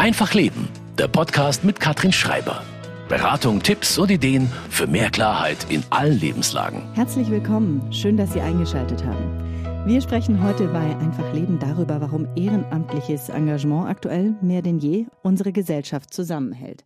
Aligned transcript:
Einfach 0.00 0.32
Leben, 0.32 0.66
der 0.96 1.08
Podcast 1.08 1.62
mit 1.62 1.78
Katrin 1.78 2.10
Schreiber. 2.10 2.62
Beratung, 3.10 3.62
Tipps 3.62 3.98
und 3.98 4.10
Ideen 4.10 4.50
für 4.70 4.86
mehr 4.86 5.10
Klarheit 5.10 5.66
in 5.68 5.82
allen 5.90 6.18
Lebenslagen. 6.18 6.80
Herzlich 6.94 7.28
willkommen, 7.28 7.82
schön, 7.92 8.16
dass 8.16 8.32
Sie 8.32 8.40
eingeschaltet 8.40 9.04
haben. 9.04 9.84
Wir 9.86 10.00
sprechen 10.00 10.42
heute 10.42 10.68
bei 10.68 10.96
Einfach 10.96 11.34
Leben 11.34 11.58
darüber, 11.58 12.00
warum 12.00 12.26
ehrenamtliches 12.34 13.28
Engagement 13.28 13.90
aktuell 13.90 14.34
mehr 14.40 14.62
denn 14.62 14.78
je 14.78 15.04
unsere 15.22 15.52
Gesellschaft 15.52 16.14
zusammenhält. 16.14 16.82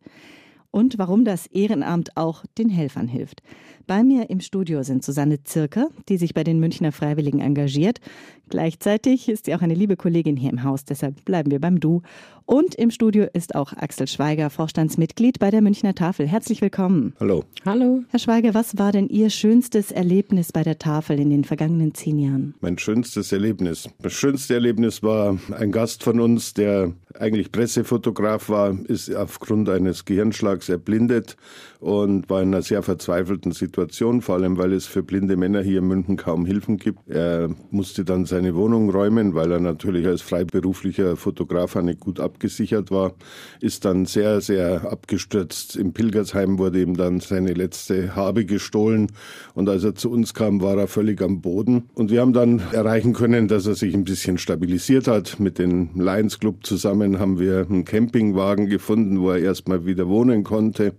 Und 0.72 0.98
warum 0.98 1.24
das 1.24 1.46
Ehrenamt 1.46 2.16
auch 2.16 2.44
den 2.58 2.68
Helfern 2.68 3.06
hilft. 3.06 3.44
Bei 3.86 4.02
mir 4.02 4.30
im 4.30 4.40
Studio 4.40 4.82
sind 4.82 5.04
Susanne 5.04 5.44
Zirker, 5.44 5.88
die 6.08 6.16
sich 6.16 6.32
bei 6.32 6.42
den 6.42 6.58
Münchner 6.58 6.90
Freiwilligen 6.90 7.40
engagiert. 7.40 8.00
Gleichzeitig 8.48 9.28
ist 9.28 9.44
sie 9.44 9.54
auch 9.54 9.60
eine 9.60 9.74
liebe 9.74 9.96
Kollegin 9.96 10.36
hier 10.36 10.50
im 10.50 10.64
Haus, 10.64 10.84
deshalb 10.84 11.24
bleiben 11.26 11.50
wir 11.50 11.60
beim 11.60 11.80
Du. 11.80 12.00
Und 12.46 12.74
im 12.74 12.90
Studio 12.90 13.26
ist 13.32 13.54
auch 13.54 13.72
Axel 13.72 14.06
Schweiger, 14.06 14.50
Vorstandsmitglied 14.50 15.38
bei 15.38 15.50
der 15.50 15.62
Münchner 15.62 15.94
Tafel. 15.94 16.26
Herzlich 16.26 16.60
willkommen. 16.60 17.14
Hallo. 17.18 17.44
Hallo. 17.64 18.04
Herr 18.10 18.20
Schweiger, 18.20 18.52
was 18.52 18.76
war 18.76 18.92
denn 18.92 19.08
Ihr 19.08 19.30
schönstes 19.30 19.90
Erlebnis 19.90 20.52
bei 20.52 20.62
der 20.62 20.78
Tafel 20.78 21.18
in 21.18 21.30
den 21.30 21.44
vergangenen 21.44 21.94
zehn 21.94 22.18
Jahren? 22.18 22.54
Mein 22.60 22.76
schönstes 22.76 23.32
Erlebnis. 23.32 23.88
Das 24.02 24.12
schönste 24.12 24.54
Erlebnis 24.54 25.02
war 25.02 25.38
ein 25.58 25.72
Gast 25.72 26.02
von 26.04 26.20
uns, 26.20 26.52
der 26.52 26.92
eigentlich 27.18 27.50
Pressefotograf 27.50 28.48
war, 28.48 28.76
ist 28.88 29.14
aufgrund 29.14 29.68
eines 29.68 30.04
Gehirnschlags 30.04 30.68
erblindet 30.68 31.36
und 31.80 32.28
war 32.28 32.42
in 32.42 32.48
einer 32.48 32.62
sehr 32.62 32.82
verzweifelten 32.82 33.52
Situation, 33.52 34.20
vor 34.20 34.36
allem 34.36 34.58
weil 34.58 34.72
es 34.72 34.86
für 34.86 35.02
blinde 35.02 35.36
Männer 35.36 35.62
hier 35.62 35.78
in 35.78 35.86
München 35.86 36.16
kaum 36.16 36.44
Hilfen 36.44 36.76
gibt. 36.76 37.08
Er 37.08 37.50
musste 37.70 38.04
dann 38.04 38.26
seine 38.26 38.54
Wohnung 38.54 38.90
räumen, 38.90 39.34
weil 39.34 39.52
er 39.52 39.60
natürlich 39.60 40.06
als 40.06 40.22
freiberuflicher 40.22 41.16
Fotograf 41.16 41.74
nicht 41.76 42.00
gut 42.00 42.20
abgesichert 42.34 42.90
war, 42.90 43.14
ist 43.60 43.84
dann 43.84 44.06
sehr, 44.06 44.40
sehr 44.40 44.90
abgestürzt. 44.90 45.76
Im 45.76 45.92
Pilgersheim 45.92 46.58
wurde 46.58 46.82
ihm 46.82 46.96
dann 46.96 47.20
seine 47.20 47.52
letzte 47.52 48.16
Habe 48.16 48.44
gestohlen 48.44 49.12
und 49.54 49.68
als 49.68 49.84
er 49.84 49.94
zu 49.94 50.10
uns 50.10 50.34
kam, 50.34 50.60
war 50.60 50.76
er 50.76 50.88
völlig 50.88 51.22
am 51.22 51.40
Boden. 51.40 51.84
Und 51.94 52.10
wir 52.10 52.20
haben 52.20 52.32
dann 52.32 52.60
erreichen 52.72 53.12
können, 53.12 53.46
dass 53.46 53.66
er 53.66 53.76
sich 53.76 53.94
ein 53.94 54.04
bisschen 54.04 54.38
stabilisiert 54.38 55.06
hat. 55.06 55.38
Mit 55.38 55.58
dem 55.58 55.90
Lions 55.94 56.40
Club 56.40 56.66
zusammen 56.66 57.20
haben 57.20 57.38
wir 57.38 57.66
einen 57.68 57.84
Campingwagen 57.84 58.66
gefunden, 58.66 59.20
wo 59.20 59.30
er 59.30 59.38
erstmal 59.38 59.86
wieder 59.86 60.08
wohnen 60.08 60.42
konnte. 60.42 60.94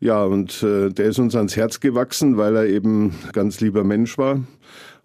Ja, 0.00 0.24
und 0.24 0.62
äh, 0.62 0.88
der 0.88 1.06
ist 1.06 1.18
uns 1.18 1.36
ans 1.36 1.56
Herz 1.56 1.80
gewachsen, 1.80 2.36
weil 2.38 2.56
er 2.56 2.66
eben 2.66 3.12
ganz 3.32 3.60
lieber 3.60 3.84
Mensch 3.84 4.16
war. 4.16 4.40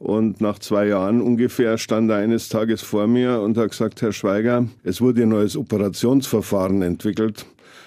Und 0.03 0.41
nach 0.41 0.59
zwei 0.59 0.87
Jahren 0.87 1.21
ungefähr 1.21 1.77
stand 1.77 2.11
er 2.11 2.17
eines 2.17 2.49
Tages 2.49 2.81
vor 2.81 3.07
mir 3.07 3.39
und 3.39 3.57
hat 3.57 3.69
gesagt, 3.69 4.01
Herr 4.01 4.11
Schweiger, 4.11 4.67
es 4.83 4.99
wurde 4.99 5.21
ein 5.21 5.29
neues 5.29 5.55
Operationsverfahren 5.55 6.81
entwickelt 6.81 7.45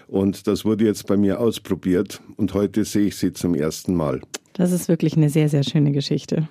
und 0.09 0.47
das 0.47 0.64
wurde 0.64 0.87
jetzt 0.87 1.06
bei 1.06 1.19
mir 1.19 1.39
ausprobiert 1.41 2.22
und 2.39 2.55
heute 2.55 2.87
sehe 2.87 3.09
ich 3.09 3.17
Sie 3.17 3.34
zum 3.34 3.55
ersten 3.55 3.94
Mal. 3.94 4.22
Das 4.55 4.72
ist 4.72 4.89
wirklich 4.89 5.14
eine 5.19 5.28
sehr, 5.28 5.50
sehr 5.50 5.62
schöne 5.62 5.92
Geschichte. 5.92 6.48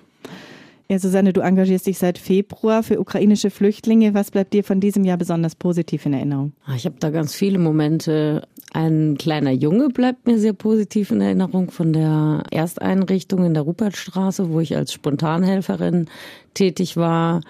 Ja, 0.88 1.00
Susanne, 1.00 1.32
du 1.32 1.40
engagierst 1.40 1.88
dich 1.88 1.98
seit 1.98 2.18
Februar 2.18 2.84
für 2.84 3.00
ukrainische 3.00 3.50
Flüchtlinge. 3.50 4.14
Was 4.14 4.30
bleibt 4.30 4.54
dir 4.54 4.62
von 4.62 4.78
diesem 4.78 5.04
Jahr 5.04 5.16
besonders 5.16 5.56
positiv 5.56 6.06
in 6.06 6.12
Erinnerung? 6.12 6.52
Ah, 6.64 6.76
ich 6.76 6.86
habe 6.86 6.94
da 7.00 7.10
ganz 7.10 7.34
viele 7.34 7.58
Momente. 7.58 8.46
Ein 8.72 9.16
kleiner 9.16 9.52
Junge 9.52 9.88
bleibt 9.88 10.26
mir 10.26 10.38
sehr 10.38 10.52
positiv 10.52 11.10
in 11.10 11.20
Erinnerung 11.20 11.70
von 11.70 11.92
der 11.92 12.42
Ersteinrichtung 12.50 13.44
in 13.44 13.54
der 13.54 13.62
Rupertstraße, 13.62 14.50
wo 14.50 14.60
ich 14.60 14.76
als 14.76 14.92
Spontanhelferin 14.92 16.06
tätig 16.54 16.96
war. 16.96 17.40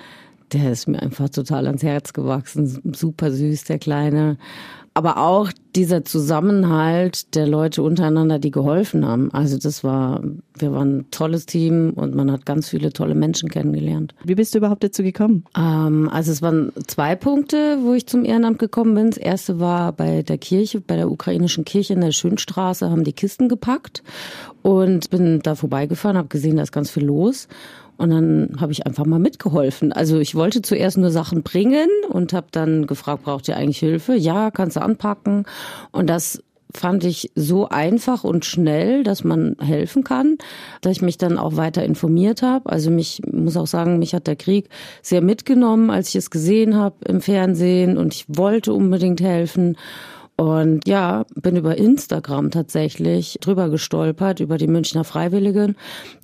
Der 0.52 0.72
ist 0.72 0.86
mir 0.86 1.02
einfach 1.02 1.28
total 1.28 1.66
ans 1.66 1.82
Herz 1.82 2.12
gewachsen. 2.12 2.94
Super 2.94 3.32
süß, 3.32 3.64
der 3.64 3.78
Kleine 3.78 4.36
aber 4.96 5.18
auch 5.18 5.52
dieser 5.74 6.06
Zusammenhalt 6.06 7.34
der 7.34 7.46
Leute 7.46 7.82
untereinander, 7.82 8.38
die 8.38 8.50
geholfen 8.50 9.06
haben. 9.06 9.30
Also 9.30 9.58
das 9.58 9.84
war, 9.84 10.22
wir 10.58 10.72
waren 10.72 11.00
ein 11.00 11.10
tolles 11.10 11.44
Team 11.44 11.92
und 11.94 12.14
man 12.14 12.32
hat 12.32 12.46
ganz 12.46 12.70
viele 12.70 12.90
tolle 12.94 13.14
Menschen 13.14 13.50
kennengelernt. 13.50 14.14
Wie 14.24 14.34
bist 14.34 14.54
du 14.54 14.58
überhaupt 14.58 14.82
dazu 14.82 15.02
gekommen? 15.02 15.44
Ähm, 15.54 16.08
also 16.10 16.32
es 16.32 16.40
waren 16.40 16.72
zwei 16.86 17.14
Punkte, 17.14 17.76
wo 17.82 17.92
ich 17.92 18.06
zum 18.06 18.24
Ehrenamt 18.24 18.58
gekommen 18.58 18.94
bin. 18.94 19.10
Das 19.10 19.18
erste 19.18 19.60
war 19.60 19.92
bei 19.92 20.22
der 20.22 20.38
Kirche, 20.38 20.80
bei 20.80 20.96
der 20.96 21.10
ukrainischen 21.10 21.66
Kirche 21.66 21.92
in 21.92 22.00
der 22.00 22.12
Schönstraße, 22.12 22.90
haben 22.90 23.04
die 23.04 23.12
Kisten 23.12 23.50
gepackt 23.50 24.02
und 24.62 25.10
bin 25.10 25.40
da 25.42 25.56
vorbeigefahren, 25.56 26.16
habe 26.16 26.28
gesehen, 26.28 26.56
da 26.56 26.62
ist 26.62 26.72
ganz 26.72 26.90
viel 26.90 27.04
los. 27.04 27.48
Und 27.96 28.10
dann 28.10 28.56
habe 28.60 28.72
ich 28.72 28.86
einfach 28.86 29.06
mal 29.06 29.18
mitgeholfen. 29.18 29.92
Also 29.92 30.18
ich 30.18 30.34
wollte 30.34 30.62
zuerst 30.62 30.98
nur 30.98 31.10
Sachen 31.10 31.42
bringen 31.42 31.88
und 32.08 32.32
habe 32.32 32.48
dann 32.50 32.86
gefragt, 32.86 33.24
braucht 33.24 33.48
ihr 33.48 33.56
eigentlich 33.56 33.78
Hilfe? 33.78 34.14
Ja, 34.14 34.50
kannst 34.50 34.76
du 34.76 34.82
anpacken. 34.82 35.44
Und 35.92 36.08
das 36.08 36.42
fand 36.74 37.04
ich 37.04 37.30
so 37.34 37.68
einfach 37.68 38.24
und 38.24 38.44
schnell, 38.44 39.02
dass 39.02 39.24
man 39.24 39.56
helfen 39.60 40.04
kann, 40.04 40.36
dass 40.80 40.92
ich 40.92 41.02
mich 41.02 41.18
dann 41.18 41.38
auch 41.38 41.56
weiter 41.56 41.84
informiert 41.84 42.42
habe. 42.42 42.70
Also 42.70 42.90
mich 42.90 43.22
muss 43.30 43.56
auch 43.56 43.66
sagen, 43.66 43.98
mich 43.98 44.14
hat 44.14 44.26
der 44.26 44.36
Krieg 44.36 44.68
sehr 45.02 45.22
mitgenommen, 45.22 45.90
als 45.90 46.10
ich 46.10 46.16
es 46.16 46.30
gesehen 46.30 46.76
habe 46.76 46.96
im 47.06 47.20
Fernsehen 47.20 47.96
und 47.96 48.14
ich 48.14 48.26
wollte 48.28 48.72
unbedingt 48.72 49.20
helfen. 49.20 49.76
Und 50.36 50.86
ja, 50.86 51.24
bin 51.34 51.56
über 51.56 51.78
Instagram 51.78 52.50
tatsächlich 52.50 53.38
drüber 53.40 53.70
gestolpert, 53.70 54.40
über 54.40 54.58
die 54.58 54.66
Münchner 54.66 55.02
Freiwilligen. 55.02 55.76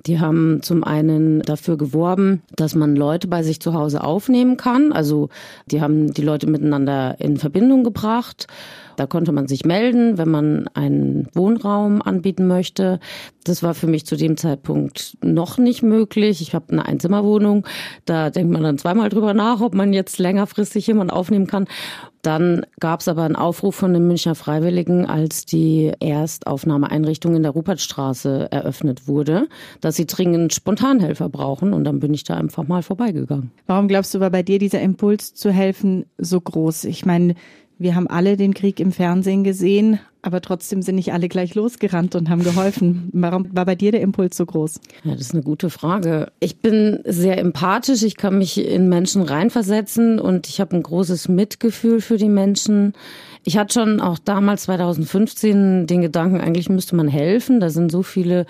Die 0.04 0.20
haben 0.20 0.62
zum 0.62 0.84
einen 0.84 1.40
dafür 1.40 1.78
geworben, 1.78 2.42
dass 2.54 2.74
man 2.74 2.94
Leute 2.94 3.26
bei 3.26 3.42
sich 3.42 3.60
zu 3.60 3.72
Hause 3.72 4.04
aufnehmen 4.04 4.58
kann. 4.58 4.92
Also 4.92 5.30
die 5.70 5.80
haben 5.80 6.12
die 6.12 6.22
Leute 6.22 6.46
miteinander 6.46 7.16
in 7.20 7.38
Verbindung 7.38 7.84
gebracht. 7.84 8.48
Da 8.96 9.06
konnte 9.06 9.32
man 9.32 9.48
sich 9.48 9.64
melden, 9.64 10.18
wenn 10.18 10.28
man 10.28 10.68
einen 10.74 11.28
Wohnraum 11.34 12.02
anbieten 12.02 12.46
möchte. 12.46 13.00
Das 13.44 13.62
war 13.62 13.74
für 13.74 13.86
mich 13.86 14.06
zu 14.06 14.16
dem 14.16 14.36
Zeitpunkt 14.36 15.16
noch 15.22 15.58
nicht 15.58 15.82
möglich. 15.82 16.40
Ich 16.40 16.54
habe 16.54 16.72
eine 16.72 16.86
Einzimmerwohnung. 16.86 17.66
Da 18.04 18.30
denkt 18.30 18.52
man 18.52 18.62
dann 18.62 18.78
zweimal 18.78 19.08
drüber 19.08 19.34
nach, 19.34 19.60
ob 19.60 19.74
man 19.74 19.92
jetzt 19.92 20.18
längerfristig 20.18 20.86
jemanden 20.86 21.12
aufnehmen 21.12 21.46
kann. 21.46 21.66
Dann 22.22 22.64
gab 22.78 23.00
es 23.00 23.08
aber 23.08 23.24
einen 23.24 23.34
Aufruf 23.34 23.74
von 23.74 23.92
den 23.92 24.06
Münchner 24.06 24.36
Freiwilligen, 24.36 25.06
als 25.06 25.44
die 25.44 25.90
Erstaufnahmeeinrichtung 25.98 27.34
in 27.34 27.42
der 27.42 27.50
Rupertstraße 27.50 28.46
eröffnet 28.52 29.08
wurde, 29.08 29.48
dass 29.80 29.96
sie 29.96 30.06
dringend 30.06 30.54
Spontanhelfer 30.54 31.28
brauchen. 31.28 31.72
Und 31.72 31.82
dann 31.82 31.98
bin 31.98 32.14
ich 32.14 32.22
da 32.22 32.34
einfach 32.36 32.68
mal 32.68 32.84
vorbeigegangen. 32.84 33.50
Warum 33.66 33.88
glaubst 33.88 34.14
du, 34.14 34.20
war 34.20 34.30
bei 34.30 34.44
dir 34.44 34.60
dieser 34.60 34.80
Impuls 34.80 35.34
zu 35.34 35.50
helfen 35.50 36.06
so 36.16 36.40
groß? 36.40 36.84
Ich 36.84 37.04
meine, 37.04 37.34
wir 37.82 37.94
haben 37.94 38.06
alle 38.06 38.36
den 38.36 38.54
Krieg 38.54 38.80
im 38.80 38.92
Fernsehen 38.92 39.44
gesehen, 39.44 39.98
aber 40.22 40.40
trotzdem 40.40 40.82
sind 40.82 40.94
nicht 40.94 41.12
alle 41.12 41.28
gleich 41.28 41.54
losgerannt 41.54 42.14
und 42.14 42.30
haben 42.30 42.44
geholfen. 42.44 43.10
Warum 43.12 43.48
war 43.54 43.64
bei 43.64 43.74
dir 43.74 43.90
der 43.90 44.00
Impuls 44.00 44.36
so 44.36 44.46
groß? 44.46 44.80
Ja, 45.04 45.12
das 45.12 45.22
ist 45.22 45.34
eine 45.34 45.42
gute 45.42 45.68
Frage. 45.68 46.30
Ich 46.38 46.60
bin 46.60 47.00
sehr 47.04 47.38
empathisch, 47.38 48.02
ich 48.02 48.16
kann 48.16 48.38
mich 48.38 48.64
in 48.64 48.88
Menschen 48.88 49.22
reinversetzen 49.22 50.20
und 50.20 50.48
ich 50.48 50.60
habe 50.60 50.76
ein 50.76 50.82
großes 50.82 51.28
Mitgefühl 51.28 52.00
für 52.00 52.18
die 52.18 52.28
Menschen. 52.28 52.92
Ich 53.44 53.58
hatte 53.58 53.74
schon 53.74 54.00
auch 54.00 54.18
damals 54.18 54.62
2015 54.64 55.88
den 55.88 56.02
Gedanken, 56.02 56.40
eigentlich 56.40 56.68
müsste 56.68 56.94
man 56.94 57.08
helfen. 57.08 57.58
Da 57.58 57.70
sind 57.70 57.90
so 57.90 58.04
viele 58.04 58.46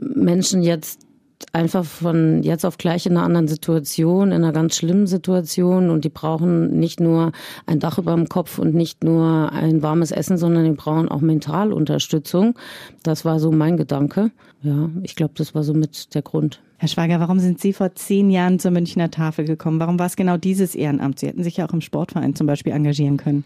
Menschen 0.00 0.62
jetzt 0.62 1.07
einfach 1.52 1.84
von 1.84 2.42
jetzt 2.42 2.64
auf 2.64 2.78
gleich 2.78 3.06
in 3.06 3.16
einer 3.16 3.24
anderen 3.24 3.48
Situation, 3.48 4.28
in 4.28 4.44
einer 4.44 4.52
ganz 4.52 4.76
schlimmen 4.76 5.06
Situation 5.06 5.90
und 5.90 6.04
die 6.04 6.08
brauchen 6.08 6.78
nicht 6.78 7.00
nur 7.00 7.32
ein 7.66 7.80
Dach 7.80 7.98
über 7.98 8.14
dem 8.14 8.28
Kopf 8.28 8.58
und 8.58 8.74
nicht 8.74 9.04
nur 9.04 9.52
ein 9.52 9.82
warmes 9.82 10.10
Essen, 10.10 10.36
sondern 10.36 10.64
die 10.64 10.72
brauchen 10.72 11.08
auch 11.08 11.20
Mentalunterstützung. 11.20 12.54
Das 13.02 13.24
war 13.24 13.40
so 13.40 13.52
mein 13.52 13.76
Gedanke. 13.76 14.30
Ja, 14.62 14.90
ich 15.02 15.14
glaube, 15.14 15.34
das 15.36 15.54
war 15.54 15.62
so 15.62 15.74
mit 15.74 16.14
der 16.14 16.22
Grund. 16.22 16.60
Herr 16.78 16.88
Schweiger, 16.88 17.20
warum 17.20 17.40
sind 17.40 17.60
Sie 17.60 17.72
vor 17.72 17.94
zehn 17.94 18.30
Jahren 18.30 18.58
zur 18.58 18.70
Münchner 18.70 19.10
Tafel 19.10 19.44
gekommen? 19.44 19.80
Warum 19.80 19.98
war 19.98 20.06
es 20.06 20.16
genau 20.16 20.36
dieses 20.36 20.74
Ehrenamt? 20.74 21.18
Sie 21.18 21.26
hätten 21.26 21.42
sich 21.42 21.56
ja 21.56 21.68
auch 21.68 21.72
im 21.72 21.80
Sportverein 21.80 22.34
zum 22.34 22.46
Beispiel 22.46 22.72
engagieren 22.72 23.16
können. 23.16 23.44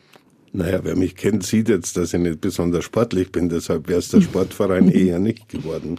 Naja, 0.55 0.81
wer 0.83 0.97
mich 0.97 1.17
kennt, 1.17 1.45
sieht 1.45 1.71
jetzt, 1.71 1.97
dass 1.97 2.13
ich 2.13 2.21
nicht 2.21 2.43
besonders 2.43 2.85
sportlich 2.85 3.33
bin, 3.33 3.49
deshalb 3.49 3.89
wäre 3.89 4.01
es 4.01 4.11
der 4.11 4.21
Sportverein 4.21 4.89
eher 4.91 5.19
nicht 5.19 5.49
geworden. 5.49 5.99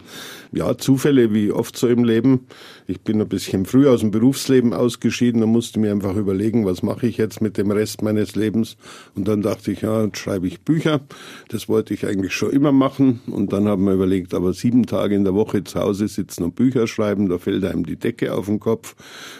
Ja, 0.52 0.78
Zufälle 0.78 1.34
wie 1.34 1.50
oft 1.50 1.76
so 1.76 1.88
im 1.88 2.04
Leben. 2.04 2.46
Ich 2.86 3.00
bin 3.00 3.20
ein 3.20 3.28
bisschen 3.28 3.66
früh 3.66 3.88
aus 3.88 4.00
dem 4.00 4.12
Berufsleben 4.12 4.72
ausgeschieden 4.72 5.42
und 5.42 5.50
musste 5.50 5.80
mir 5.80 5.90
einfach 5.90 6.14
überlegen, 6.14 6.64
was 6.64 6.84
mache 6.84 7.08
ich 7.08 7.16
jetzt 7.16 7.40
mit 7.40 7.58
dem 7.58 7.72
Rest 7.72 8.02
meines 8.02 8.36
Lebens. 8.36 8.76
Und 9.16 9.26
dann 9.26 9.42
dachte 9.42 9.72
ich, 9.72 9.80
ja, 9.80 10.04
jetzt 10.04 10.18
schreibe 10.18 10.46
ich 10.46 10.60
Bücher. 10.60 11.00
Das 11.48 11.68
wollte 11.68 11.92
ich 11.92 12.06
eigentlich 12.06 12.34
schon 12.34 12.52
immer 12.52 12.70
machen. 12.70 13.22
Und 13.26 13.52
dann 13.52 13.66
haben 13.66 13.84
wir 13.84 13.94
überlegt, 13.94 14.34
aber 14.34 14.52
sieben 14.52 14.86
Tage 14.86 15.16
in 15.16 15.24
der 15.24 15.34
Woche 15.34 15.64
zu 15.64 15.80
Hause 15.80 16.06
sitzen 16.06 16.44
und 16.44 16.54
Bücher 16.54 16.86
schreiben, 16.86 17.28
da 17.28 17.38
fällt 17.38 17.64
einem 17.64 17.84
die 17.84 17.96
Decke 17.96 18.32
auf 18.32 18.46
den 18.46 18.60
Kopf. 18.60 18.94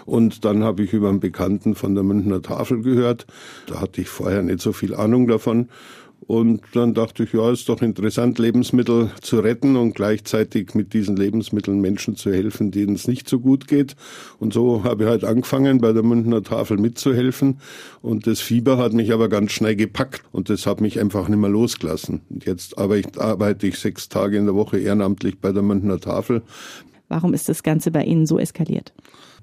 Und 0.06 0.44
dann 0.44 0.64
habe 0.64 0.82
ich 0.82 0.92
über 0.92 1.08
einen 1.08 1.20
Bekannten 1.20 1.76
von 1.76 1.94
der 1.94 2.02
Münchner 2.02 2.42
Tafel 2.42 2.82
gehört. 2.82 3.26
Da 3.68 3.80
hatte 3.80 4.00
ich 4.00 4.08
vorher 4.08 4.42
nicht 4.42 4.60
so 4.60 4.72
viel 4.72 4.96
Ahnung 5.04 5.26
davon. 5.26 5.68
Und 6.26 6.62
dann 6.72 6.94
dachte 6.94 7.24
ich, 7.24 7.34
ja, 7.34 7.50
ist 7.50 7.68
doch 7.68 7.82
interessant, 7.82 8.38
Lebensmittel 8.38 9.10
zu 9.20 9.40
retten 9.40 9.76
und 9.76 9.94
gleichzeitig 9.94 10.74
mit 10.74 10.94
diesen 10.94 11.16
Lebensmitteln 11.16 11.80
Menschen 11.80 12.16
zu 12.16 12.32
helfen, 12.32 12.70
denen 12.70 12.94
es 12.94 13.06
nicht 13.06 13.28
so 13.28 13.40
gut 13.40 13.68
geht. 13.68 13.94
Und 14.38 14.54
so 14.54 14.84
habe 14.84 15.04
ich 15.04 15.10
halt 15.10 15.24
angefangen, 15.24 15.82
bei 15.82 15.92
der 15.92 16.02
Münchner 16.02 16.42
Tafel 16.42 16.78
mitzuhelfen. 16.78 17.58
Und 18.00 18.26
das 18.26 18.40
Fieber 18.40 18.78
hat 18.78 18.94
mich 18.94 19.12
aber 19.12 19.28
ganz 19.28 19.52
schnell 19.52 19.76
gepackt 19.76 20.24
und 20.32 20.48
das 20.48 20.66
hat 20.66 20.80
mich 20.80 20.98
einfach 20.98 21.28
nicht 21.28 21.38
mehr 21.38 21.50
losgelassen. 21.50 22.22
Und 22.30 22.46
jetzt 22.46 22.78
arbeite 22.78 23.66
ich 23.66 23.78
sechs 23.78 24.08
Tage 24.08 24.38
in 24.38 24.46
der 24.46 24.54
Woche 24.54 24.78
ehrenamtlich 24.78 25.38
bei 25.40 25.52
der 25.52 25.62
Münchner 25.62 26.00
Tafel. 26.00 26.42
Warum 27.08 27.34
ist 27.34 27.50
das 27.50 27.62
Ganze 27.62 27.90
bei 27.90 28.02
Ihnen 28.02 28.24
so 28.24 28.38
eskaliert? 28.38 28.94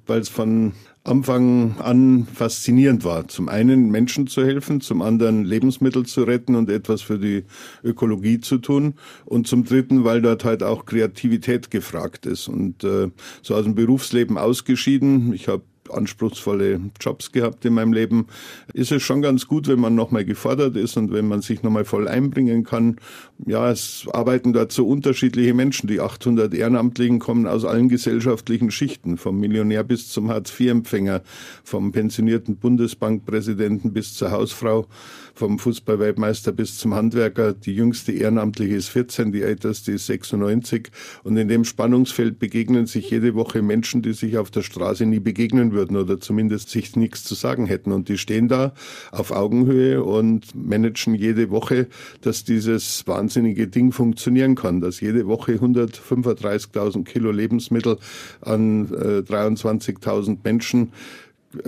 Weil 0.07 0.21
es 0.21 0.29
von 0.29 0.73
Anfang 1.03 1.79
an 1.79 2.27
faszinierend 2.31 3.03
war. 3.03 3.27
Zum 3.27 3.49
einen 3.49 3.89
Menschen 3.89 4.27
zu 4.27 4.45
helfen, 4.45 4.81
zum 4.81 5.01
anderen 5.01 5.43
Lebensmittel 5.45 6.05
zu 6.05 6.23
retten 6.23 6.55
und 6.55 6.69
etwas 6.69 7.01
für 7.01 7.17
die 7.17 7.43
Ökologie 7.83 8.39
zu 8.39 8.59
tun 8.59 8.93
und 9.25 9.47
zum 9.47 9.63
dritten, 9.63 10.03
weil 10.03 10.21
dort 10.21 10.45
halt 10.45 10.61
auch 10.61 10.85
Kreativität 10.85 11.71
gefragt 11.71 12.27
ist 12.27 12.47
und 12.47 12.83
äh, 12.83 13.09
so 13.41 13.55
aus 13.55 13.63
dem 13.63 13.73
Berufsleben 13.73 14.37
ausgeschieden. 14.37 15.33
Ich 15.33 15.47
habe 15.47 15.63
anspruchsvolle 15.93 16.79
Jobs 16.99 17.31
gehabt 17.31 17.65
in 17.65 17.73
meinem 17.73 17.93
Leben, 17.93 18.27
ist 18.73 18.91
es 18.91 19.03
schon 19.03 19.21
ganz 19.21 19.47
gut, 19.47 19.67
wenn 19.67 19.79
man 19.79 19.95
nochmal 19.95 20.25
gefordert 20.25 20.75
ist 20.75 20.97
und 20.97 21.11
wenn 21.11 21.27
man 21.27 21.41
sich 21.41 21.63
nochmal 21.63 21.85
voll 21.85 22.07
einbringen 22.07 22.63
kann. 22.63 22.97
Ja, 23.45 23.71
es 23.71 24.07
arbeiten 24.11 24.53
dort 24.53 24.71
so 24.71 24.87
unterschiedliche 24.87 25.53
Menschen. 25.53 25.87
Die 25.87 25.99
800 25.99 26.53
Ehrenamtlichen 26.53 27.19
kommen 27.19 27.47
aus 27.47 27.65
allen 27.65 27.89
gesellschaftlichen 27.89 28.71
Schichten, 28.71 29.17
vom 29.17 29.39
Millionär 29.39 29.83
bis 29.83 30.09
zum 30.09 30.29
Hartz-IV-Empfänger, 30.29 31.21
vom 31.63 31.91
pensionierten 31.91 32.57
Bundesbankpräsidenten 32.57 33.93
bis 33.93 34.13
zur 34.13 34.31
Hausfrau 34.31 34.87
vom 35.33 35.59
Fußballweltmeister 35.59 36.51
bis 36.51 36.77
zum 36.77 36.93
Handwerker. 36.93 37.53
Die 37.53 37.73
jüngste 37.73 38.11
Ehrenamtliche 38.11 38.75
ist 38.75 38.89
14, 38.89 39.31
die 39.31 39.41
älteste 39.41 39.91
ist 39.91 40.05
96. 40.05 40.89
Und 41.23 41.37
in 41.37 41.47
dem 41.47 41.65
Spannungsfeld 41.65 42.39
begegnen 42.39 42.85
sich 42.85 43.09
jede 43.09 43.35
Woche 43.35 43.61
Menschen, 43.61 44.01
die 44.01 44.13
sich 44.13 44.37
auf 44.37 44.51
der 44.51 44.61
Straße 44.61 45.05
nie 45.05 45.19
begegnen 45.19 45.71
würden 45.71 45.97
oder 45.97 46.19
zumindest 46.19 46.69
sich 46.69 46.95
nichts 46.95 47.23
zu 47.23 47.35
sagen 47.35 47.65
hätten. 47.65 47.91
Und 47.91 48.09
die 48.09 48.17
stehen 48.17 48.47
da 48.47 48.73
auf 49.11 49.31
Augenhöhe 49.31 50.03
und 50.03 50.55
managen 50.55 51.15
jede 51.15 51.49
Woche, 51.49 51.87
dass 52.21 52.43
dieses 52.43 53.05
wahnsinnige 53.07 53.67
Ding 53.67 53.91
funktionieren 53.91 54.55
kann, 54.55 54.81
dass 54.81 55.01
jede 55.01 55.27
Woche 55.27 55.53
135.000 55.53 57.03
Kilo 57.03 57.31
Lebensmittel 57.31 57.97
an 58.41 58.85
äh, 58.93 59.19
23.000 59.19 60.37
Menschen 60.43 60.91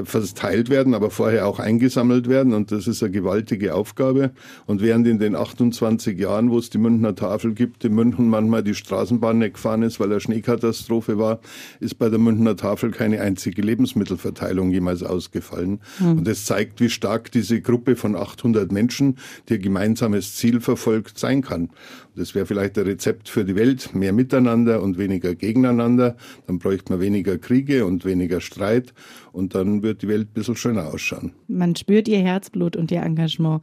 verteilt 0.04 0.70
werden, 0.70 0.94
aber 0.94 1.10
vorher 1.10 1.48
auch 1.48 1.60
eingesammelt 1.60 2.30
werden. 2.30 2.54
Und 2.54 2.72
das 2.72 2.88
ist 2.88 3.04
eine 3.04 3.12
gewaltige 3.12 3.76
Aufgabe. 3.76 4.32
Und 4.66 4.82
während 4.82 5.08
in 5.08 5.20
den 5.20 5.36
28 5.36 6.18
Jahren, 6.18 6.50
wo 6.50 6.58
es 6.58 6.70
die 6.70 6.78
Münchner 6.78 7.16
Tafel 7.16 7.54
gibt, 7.54 7.84
in 7.84 7.94
München 7.94 8.30
manchmal 8.30 8.64
die 8.64 8.76
Straßenbahn 8.76 9.40
nicht 9.40 9.56
gefahren 9.56 9.84
ist, 9.84 10.00
weil 10.00 10.10
eine 10.12 10.20
Schneekatastrophe 10.20 11.18
war, 11.18 11.40
ist 11.80 11.96
bei 11.96 12.10
der 12.10 12.20
Münchner 12.20 12.56
Tafel 12.56 12.92
keine 12.92 13.22
einzige 13.22 13.62
Lebensmittelverteilung 13.62 14.72
jemals 14.72 15.04
ausgefallen. 15.04 15.80
Mhm. 16.00 16.20
Und 16.20 16.28
das 16.28 16.46
zeigt, 16.46 16.80
wie 16.80 16.90
stark 16.90 17.32
diese 17.32 17.62
Gruppe 17.62 17.96
von 17.96 18.16
800 18.16 18.72
Menschen, 18.72 19.18
die 19.50 19.56
ein 19.56 19.62
gemeinsames 19.62 20.36
Ziel 20.36 20.62
verfolgt, 20.62 21.20
sein 21.20 21.42
kann. 21.42 21.70
Das 22.16 22.36
wäre 22.36 22.46
vielleicht 22.46 22.78
ein 22.78 22.86
Rezept 22.86 23.28
für 23.28 23.44
die 23.44 23.56
Welt, 23.56 23.96
mehr 23.96 24.14
miteinander 24.14 24.82
und 24.82 24.98
weniger 24.98 25.34
gegeneinander. 25.36 26.16
Dann 26.48 26.60
bräuchte 26.60 26.94
man 26.94 27.02
weniger 27.02 27.38
Kriege 27.38 27.86
und 27.86 28.06
weniger 28.06 28.40
Streit 28.40 28.94
und 29.32 29.56
dann 29.56 29.82
wird 29.82 30.02
die 30.04 30.08
Welt 30.08 30.30
ein 30.30 30.34
bisschen 30.34 30.56
schöner 30.56 30.94
ausschauen. 30.94 31.34
Man 31.48 31.76
spürt 31.76 32.08
Ihr 32.08 32.20
Herzblut 32.20 32.76
und 32.76 32.92
Ihr 32.92 33.02
Engagement. 33.02 33.62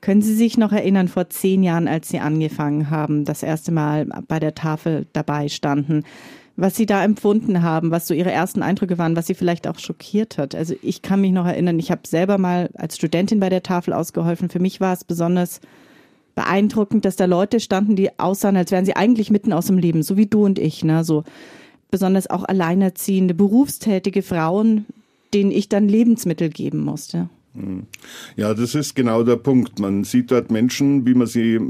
Können 0.00 0.22
Sie 0.22 0.34
sich 0.34 0.58
noch 0.58 0.72
erinnern, 0.72 1.08
vor 1.08 1.30
zehn 1.30 1.62
Jahren, 1.62 1.88
als 1.88 2.08
Sie 2.08 2.18
angefangen 2.18 2.90
haben, 2.90 3.24
das 3.24 3.42
erste 3.42 3.72
Mal 3.72 4.06
bei 4.28 4.38
der 4.38 4.54
Tafel 4.54 5.06
dabei 5.12 5.48
standen, 5.48 6.02
was 6.56 6.76
Sie 6.76 6.86
da 6.86 7.02
empfunden 7.02 7.62
haben, 7.62 7.90
was 7.90 8.06
so 8.06 8.12
Ihre 8.12 8.30
ersten 8.30 8.62
Eindrücke 8.62 8.98
waren, 8.98 9.16
was 9.16 9.26
Sie 9.26 9.34
vielleicht 9.34 9.66
auch 9.66 9.78
schockiert 9.78 10.36
hat? 10.36 10.54
Also 10.54 10.74
ich 10.82 11.02
kann 11.02 11.20
mich 11.20 11.32
noch 11.32 11.46
erinnern, 11.46 11.78
ich 11.78 11.90
habe 11.90 12.06
selber 12.06 12.38
mal 12.38 12.70
als 12.74 12.96
Studentin 12.96 13.40
bei 13.40 13.48
der 13.48 13.62
Tafel 13.62 13.94
ausgeholfen. 13.94 14.50
Für 14.50 14.60
mich 14.60 14.80
war 14.80 14.92
es 14.92 15.04
besonders 15.04 15.60
beeindruckend, 16.34 17.04
dass 17.04 17.16
da 17.16 17.26
Leute 17.26 17.60
standen, 17.60 17.96
die 17.96 18.18
aussahen, 18.18 18.56
als 18.56 18.70
wären 18.70 18.84
sie 18.84 18.96
eigentlich 18.96 19.30
mitten 19.30 19.52
aus 19.52 19.66
dem 19.66 19.78
Leben, 19.78 20.02
so 20.02 20.16
wie 20.16 20.26
du 20.26 20.44
und 20.44 20.58
ich, 20.58 20.84
ne? 20.84 21.04
So 21.04 21.24
besonders 21.90 22.28
auch 22.28 22.44
alleinerziehende, 22.44 23.34
berufstätige 23.34 24.22
Frauen, 24.22 24.86
denen 25.32 25.50
ich 25.50 25.68
dann 25.68 25.88
Lebensmittel 25.88 26.48
geben 26.48 26.80
musste. 26.80 27.28
Hm. 27.54 27.84
Ja, 28.36 28.52
das 28.52 28.74
ist 28.74 28.94
genau 28.94 29.22
der 29.22 29.36
Punkt. 29.36 29.78
Man 29.78 30.04
sieht 30.04 30.30
dort 30.30 30.50
Menschen, 30.50 31.06
wie 31.06 31.14
man 31.14 31.26
sie 31.26 31.60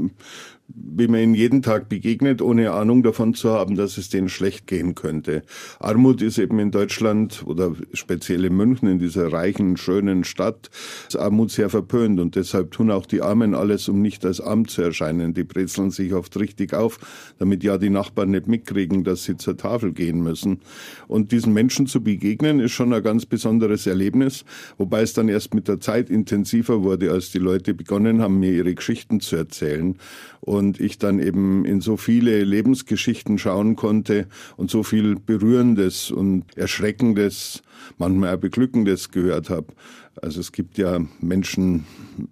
wie 0.67 1.07
man 1.07 1.19
ihnen 1.19 1.35
jeden 1.35 1.61
Tag 1.61 1.89
begegnet, 1.89 2.41
ohne 2.41 2.71
Ahnung 2.71 3.03
davon 3.03 3.35
zu 3.35 3.51
haben, 3.51 3.75
dass 3.75 3.97
es 3.97 4.09
denen 4.09 4.29
schlecht 4.29 4.65
gehen 4.65 4.95
könnte. 4.95 5.43
Armut 5.79 6.21
ist 6.21 6.39
eben 6.39 6.57
in 6.57 6.71
Deutschland 6.71 7.43
oder 7.45 7.73
speziell 7.93 8.45
in 8.45 8.55
München, 8.55 8.87
in 8.87 8.99
dieser 8.99 9.31
reichen, 9.31 9.77
schönen 9.77 10.23
Stadt, 10.23 10.71
ist 11.07 11.17
Armut 11.17 11.51
sehr 11.51 11.69
verpönt 11.69 12.19
und 12.19 12.35
deshalb 12.35 12.71
tun 12.71 12.89
auch 12.89 13.05
die 13.05 13.21
Armen 13.21 13.53
alles, 13.53 13.87
um 13.89 14.01
nicht 14.01 14.25
als 14.25 14.41
arm 14.41 14.67
zu 14.67 14.81
erscheinen. 14.81 15.33
Die 15.35 15.43
brezeln 15.43 15.91
sich 15.91 16.13
oft 16.13 16.35
richtig 16.39 16.73
auf, 16.73 16.99
damit 17.37 17.63
ja 17.63 17.77
die 17.77 17.91
Nachbarn 17.91 18.31
nicht 18.31 18.47
mitkriegen, 18.47 19.03
dass 19.03 19.23
sie 19.23 19.37
zur 19.37 19.57
Tafel 19.57 19.93
gehen 19.93 20.21
müssen. 20.23 20.61
Und 21.07 21.31
diesen 21.31 21.53
Menschen 21.53 21.85
zu 21.85 22.01
begegnen, 22.01 22.59
ist 22.59 22.71
schon 22.71 22.91
ein 22.91 23.03
ganz 23.03 23.27
besonderes 23.27 23.85
Erlebnis, 23.85 24.45
wobei 24.77 25.01
es 25.01 25.13
dann 25.13 25.29
erst 25.29 25.53
mit 25.53 25.67
der 25.67 25.79
Zeit 25.79 26.09
intensiver 26.09 26.81
wurde, 26.81 27.11
als 27.11 27.31
die 27.31 27.39
Leute 27.39 27.75
begonnen 27.75 28.21
haben, 28.21 28.39
mir 28.39 28.51
ihre 28.51 28.73
Geschichten 28.73 29.19
zu 29.19 29.35
erzählen 29.35 29.97
und 30.41 30.54
ich 30.79 30.97
dann 30.97 31.19
eben 31.19 31.65
in 31.65 31.81
so 31.81 31.97
viele 31.97 32.43
Lebensgeschichten 32.43 33.37
schauen 33.37 33.75
konnte 33.75 34.27
und 34.57 34.71
so 34.71 34.83
viel 34.83 35.15
Berührendes 35.15 36.11
und 36.11 36.57
Erschreckendes, 36.57 37.61
manchmal 37.97 38.35
auch 38.35 38.39
Beglückendes 38.39 39.11
gehört 39.11 39.49
habe. 39.49 39.67
Also 40.21 40.39
es 40.39 40.51
gibt 40.51 40.77
ja 40.77 40.99
Menschen, 41.19 41.85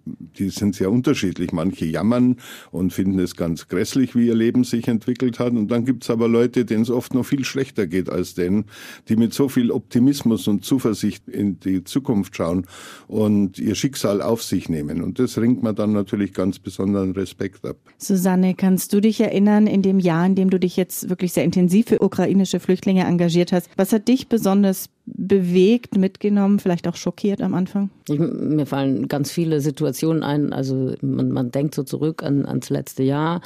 die 0.08 0.48
sind 0.48 0.74
sehr 0.74 0.90
unterschiedlich. 0.90 1.52
Manche 1.52 1.84
jammern 1.84 2.36
und 2.70 2.92
finden 2.92 3.18
es 3.18 3.36
ganz 3.36 3.68
grässlich, 3.68 4.14
wie 4.14 4.26
ihr 4.26 4.34
Leben 4.34 4.64
sich 4.64 4.88
entwickelt 4.88 5.38
hat. 5.38 5.52
Und 5.52 5.68
dann 5.68 5.84
gibt 5.84 6.04
es 6.04 6.10
aber 6.10 6.28
Leute, 6.28 6.64
denen 6.64 6.82
es 6.82 6.90
oft 6.90 7.14
noch 7.14 7.24
viel 7.24 7.44
schlechter 7.44 7.86
geht 7.86 8.08
als 8.08 8.34
denen, 8.34 8.64
die 9.08 9.16
mit 9.16 9.34
so 9.34 9.48
viel 9.48 9.70
Optimismus 9.70 10.48
und 10.48 10.64
Zuversicht 10.64 11.28
in 11.28 11.60
die 11.60 11.84
Zukunft 11.84 12.36
schauen 12.36 12.66
und 13.06 13.58
ihr 13.58 13.74
Schicksal 13.74 14.22
auf 14.22 14.42
sich 14.42 14.68
nehmen. 14.68 15.02
Und 15.02 15.18
das 15.18 15.36
ringt 15.38 15.62
man 15.62 15.76
dann 15.76 15.92
natürlich 15.92 16.32
ganz 16.32 16.58
besonderen 16.58 17.12
Respekt 17.12 17.66
ab. 17.66 17.76
Susanne, 17.98 18.54
kannst 18.54 18.92
du 18.92 19.00
dich 19.00 19.20
erinnern, 19.20 19.66
in 19.66 19.82
dem 19.82 19.98
Jahr, 19.98 20.24
in 20.24 20.34
dem 20.34 20.48
du 20.48 20.58
dich 20.58 20.76
jetzt 20.76 21.10
wirklich 21.10 21.32
sehr 21.32 21.44
intensiv 21.44 21.86
für 21.88 22.02
ukrainische 22.02 22.60
Flüchtlinge 22.60 23.04
engagiert 23.04 23.52
hast, 23.52 23.68
was 23.76 23.92
hat 23.92 24.08
dich 24.08 24.28
besonders 24.28 24.88
bewegt, 25.06 25.96
mitgenommen, 25.96 26.58
vielleicht 26.58 26.88
auch 26.88 26.96
schockiert 26.96 27.42
am 27.42 27.54
Anfang? 27.54 27.90
Ich, 28.08 28.18
mir 28.18 28.66
fallen 28.66 29.08
ganz 29.08 29.30
viele 29.30 29.60
Situationen 29.60 30.22
ein. 30.22 30.52
Also 30.52 30.94
man, 31.02 31.30
man 31.30 31.50
denkt 31.50 31.74
so 31.74 31.82
zurück 31.82 32.22
an, 32.22 32.46
ans 32.46 32.70
letzte 32.70 33.02
Jahr. 33.02 33.40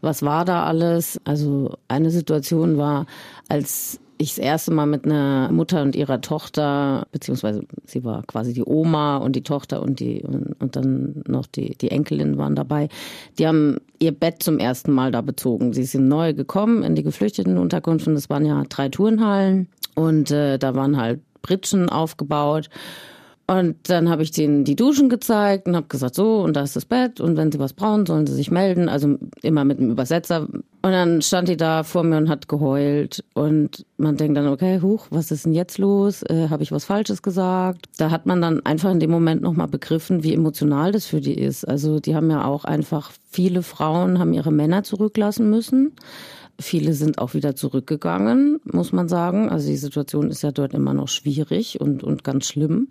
Was 0.00 0.22
war 0.22 0.44
da 0.44 0.64
alles? 0.64 1.20
Also 1.24 1.76
eine 1.88 2.10
Situation 2.10 2.78
war, 2.78 3.06
als 3.48 4.00
ich 4.20 4.34
das 4.34 4.38
erste 4.38 4.72
Mal 4.72 4.86
mit 4.86 5.06
einer 5.06 5.50
Mutter 5.50 5.82
und 5.82 5.96
ihrer 5.96 6.20
Tochter, 6.20 7.06
beziehungsweise 7.10 7.62
sie 7.86 8.04
war 8.04 8.22
quasi 8.24 8.52
die 8.52 8.64
Oma 8.64 9.16
und 9.16 9.34
die 9.34 9.42
Tochter 9.42 9.80
und 9.80 9.98
die 9.98 10.22
und, 10.22 10.60
und 10.60 10.76
dann 10.76 11.22
noch 11.26 11.46
die, 11.46 11.76
die 11.76 11.90
Enkelin 11.90 12.36
waren 12.36 12.54
dabei. 12.54 12.88
Die 13.38 13.46
haben 13.46 13.78
ihr 13.98 14.12
Bett 14.12 14.42
zum 14.42 14.58
ersten 14.58 14.92
Mal 14.92 15.10
da 15.10 15.22
bezogen. 15.22 15.72
Sie 15.72 15.84
sind 15.84 16.08
neu 16.08 16.34
gekommen 16.34 16.82
in 16.82 16.94
die 16.94 17.02
Geflüchtetenunterkunft 17.02 18.06
und 18.06 18.14
es 18.14 18.28
waren 18.28 18.44
ja 18.44 18.62
drei 18.68 18.90
Turnhallen 18.90 19.68
und 19.94 20.30
äh, 20.30 20.58
da 20.58 20.74
waren 20.74 20.98
halt 20.98 21.20
Britschen 21.40 21.88
aufgebaut. 21.88 22.68
Und 23.46 23.90
dann 23.90 24.10
habe 24.10 24.22
ich 24.22 24.30
denen 24.30 24.64
die 24.64 24.76
Duschen 24.76 25.08
gezeigt 25.08 25.66
und 25.66 25.74
habe 25.74 25.88
gesagt, 25.88 26.14
so, 26.14 26.42
und 26.42 26.54
da 26.54 26.62
ist 26.62 26.76
das 26.76 26.84
Bett 26.84 27.20
und 27.20 27.36
wenn 27.36 27.50
sie 27.50 27.58
was 27.58 27.72
brauchen, 27.72 28.06
sollen 28.06 28.26
sie 28.26 28.34
sich 28.34 28.50
melden. 28.50 28.88
Also 28.88 29.16
immer 29.42 29.64
mit 29.64 29.78
einem 29.78 29.90
Übersetzer. 29.90 30.46
Und 30.82 30.92
dann 30.92 31.20
stand 31.20 31.48
die 31.48 31.58
da 31.58 31.82
vor 31.82 32.04
mir 32.04 32.16
und 32.16 32.30
hat 32.30 32.48
geheult. 32.48 33.22
Und 33.34 33.84
man 33.98 34.16
denkt 34.16 34.38
dann, 34.38 34.48
okay, 34.48 34.80
huch, 34.80 35.08
was 35.10 35.30
ist 35.30 35.44
denn 35.44 35.52
jetzt 35.52 35.76
los? 35.76 36.22
Äh, 36.22 36.48
habe 36.48 36.62
ich 36.62 36.72
was 36.72 36.86
Falsches 36.86 37.20
gesagt? 37.20 37.86
Da 37.98 38.10
hat 38.10 38.24
man 38.24 38.40
dann 38.40 38.64
einfach 38.64 38.90
in 38.90 39.00
dem 39.00 39.10
Moment 39.10 39.42
nochmal 39.42 39.68
begriffen, 39.68 40.22
wie 40.22 40.32
emotional 40.32 40.90
das 40.90 41.04
für 41.04 41.20
die 41.20 41.34
ist. 41.34 41.66
Also 41.66 42.00
die 42.00 42.16
haben 42.16 42.30
ja 42.30 42.46
auch 42.46 42.64
einfach, 42.64 43.12
viele 43.30 43.62
Frauen 43.62 44.18
haben 44.18 44.32
ihre 44.32 44.52
Männer 44.52 44.82
zurücklassen 44.82 45.50
müssen. 45.50 45.92
Viele 46.58 46.94
sind 46.94 47.18
auch 47.18 47.34
wieder 47.34 47.54
zurückgegangen, 47.54 48.60
muss 48.64 48.92
man 48.92 49.08
sagen. 49.08 49.50
Also 49.50 49.68
die 49.68 49.76
Situation 49.76 50.30
ist 50.30 50.42
ja 50.42 50.50
dort 50.50 50.72
immer 50.72 50.94
noch 50.94 51.08
schwierig 51.08 51.78
und, 51.80 52.02
und 52.02 52.24
ganz 52.24 52.46
schlimm. 52.46 52.88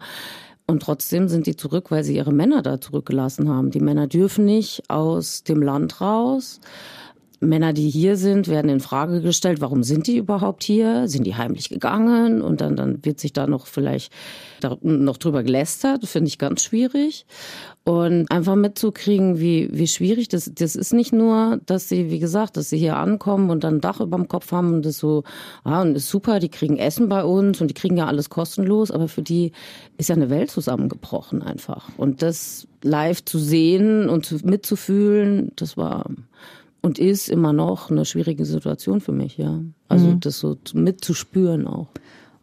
Und 0.68 0.84
trotzdem 0.84 1.28
sind 1.28 1.48
die 1.48 1.56
zurück, 1.56 1.90
weil 1.90 2.04
sie 2.04 2.16
ihre 2.16 2.32
Männer 2.32 2.62
da 2.62 2.80
zurückgelassen 2.80 3.50
haben. 3.50 3.72
Die 3.72 3.80
Männer 3.80 4.06
dürfen 4.06 4.46
nicht 4.46 4.84
aus 4.88 5.44
dem 5.44 5.64
Land 5.64 6.00
raus. 6.00 6.60
Männer, 7.40 7.74
die 7.74 7.90
hier 7.90 8.18
sind, 8.18 8.48
werden 8.48 8.70
in 8.70 8.80
Frage 8.80 9.22
gestellt, 9.22 9.62
warum 9.62 9.84
sind 9.84 10.08
die 10.08 10.18
überhaupt 10.18 10.64
hier? 10.64 11.08
Sind 11.08 11.26
die 11.26 11.36
heimlich 11.36 11.70
gegangen? 11.70 12.42
Und 12.42 12.62
dann, 12.62 12.76
dann 12.76 13.06
wird 13.06 13.20
sich 13.20 13.34
da 13.34 13.48
noch 13.48 13.68
vielleicht 13.68 14.12
da 14.60 14.78
noch 14.82 15.18
drüber 15.18 15.44
gelästert. 15.44 16.06
Finde 16.06 16.28
ich 16.28 16.38
ganz 16.38 16.64
schwierig. 16.64 17.26
Und 17.86 18.30
einfach 18.30 18.56
mitzukriegen, 18.56 19.40
wie, 19.40 19.70
wie 19.72 19.88
schwierig 19.88 20.28
das, 20.28 20.52
das 20.54 20.76
ist 20.76 20.94
nicht 20.94 21.14
nur, 21.14 21.60
dass 21.66 21.88
sie, 21.88 22.12
wie 22.12 22.20
gesagt, 22.20 22.58
dass 22.58 22.70
sie 22.70 22.78
hier 22.78 22.98
ankommen 22.98 23.50
und 23.50 23.64
dann 23.64 23.76
ein 23.76 23.82
Dach 23.82 24.02
über 24.02 24.18
dem 24.18 24.28
Kopf 24.28 24.52
haben 24.52 24.74
und 24.74 24.86
das 24.86 25.00
so, 25.00 25.24
ah, 25.64 25.82
und 25.82 25.96
ist 25.96 26.10
super, 26.10 26.40
die 26.40 26.50
kriegen 26.50 26.78
Essen 26.78 27.10
bei 27.10 27.24
uns 27.24 27.62
und 27.62 27.70
die 27.70 27.74
kriegen 27.74 27.98
ja 27.98 28.06
alles 28.06 28.30
kostenlos, 28.30 28.92
aber 28.92 29.08
für 29.08 29.24
die 29.24 29.54
ist 29.98 30.10
ja 30.10 30.16
eine 30.16 30.30
Welt 30.30 30.52
zusammengebrochen 30.52 31.42
einfach. 31.42 31.90
Und 31.98 32.22
das 32.22 32.68
live 32.84 33.24
zu 33.26 33.40
sehen 33.40 34.10
und 34.10 34.46
mitzufühlen, 34.46 35.52
das 35.56 35.78
war 35.78 36.06
und 36.82 37.00
ist 37.00 37.30
immer 37.30 37.54
noch 37.54 37.92
eine 37.92 38.06
schwierige 38.06 38.46
Situation 38.46 39.02
für 39.02 39.12
mich, 39.12 39.38
ja. 39.38 39.62
Also 39.88 40.08
mhm. 40.08 40.20
das 40.20 40.40
so 40.40 40.58
mitzuspüren 40.74 41.68
auch. 41.68 41.90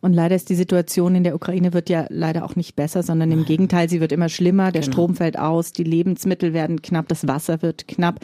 Und 0.00 0.12
leider 0.12 0.36
ist 0.36 0.50
die 0.50 0.54
Situation 0.54 1.14
in 1.14 1.24
der 1.24 1.34
Ukraine 1.34 1.72
wird 1.72 1.88
ja 1.88 2.06
leider 2.10 2.44
auch 2.44 2.54
nicht 2.54 2.76
besser, 2.76 3.02
sondern 3.02 3.32
im 3.32 3.44
Gegenteil, 3.44 3.88
sie 3.88 4.00
wird 4.00 4.12
immer 4.12 4.28
schlimmer. 4.28 4.70
Der 4.70 4.82
genau. 4.82 4.92
Strom 4.92 5.14
fällt 5.16 5.38
aus, 5.38 5.72
die 5.72 5.84
Lebensmittel 5.84 6.52
werden 6.52 6.82
knapp, 6.82 7.08
das 7.08 7.26
Wasser 7.26 7.62
wird 7.62 7.88
knapp. 7.88 8.20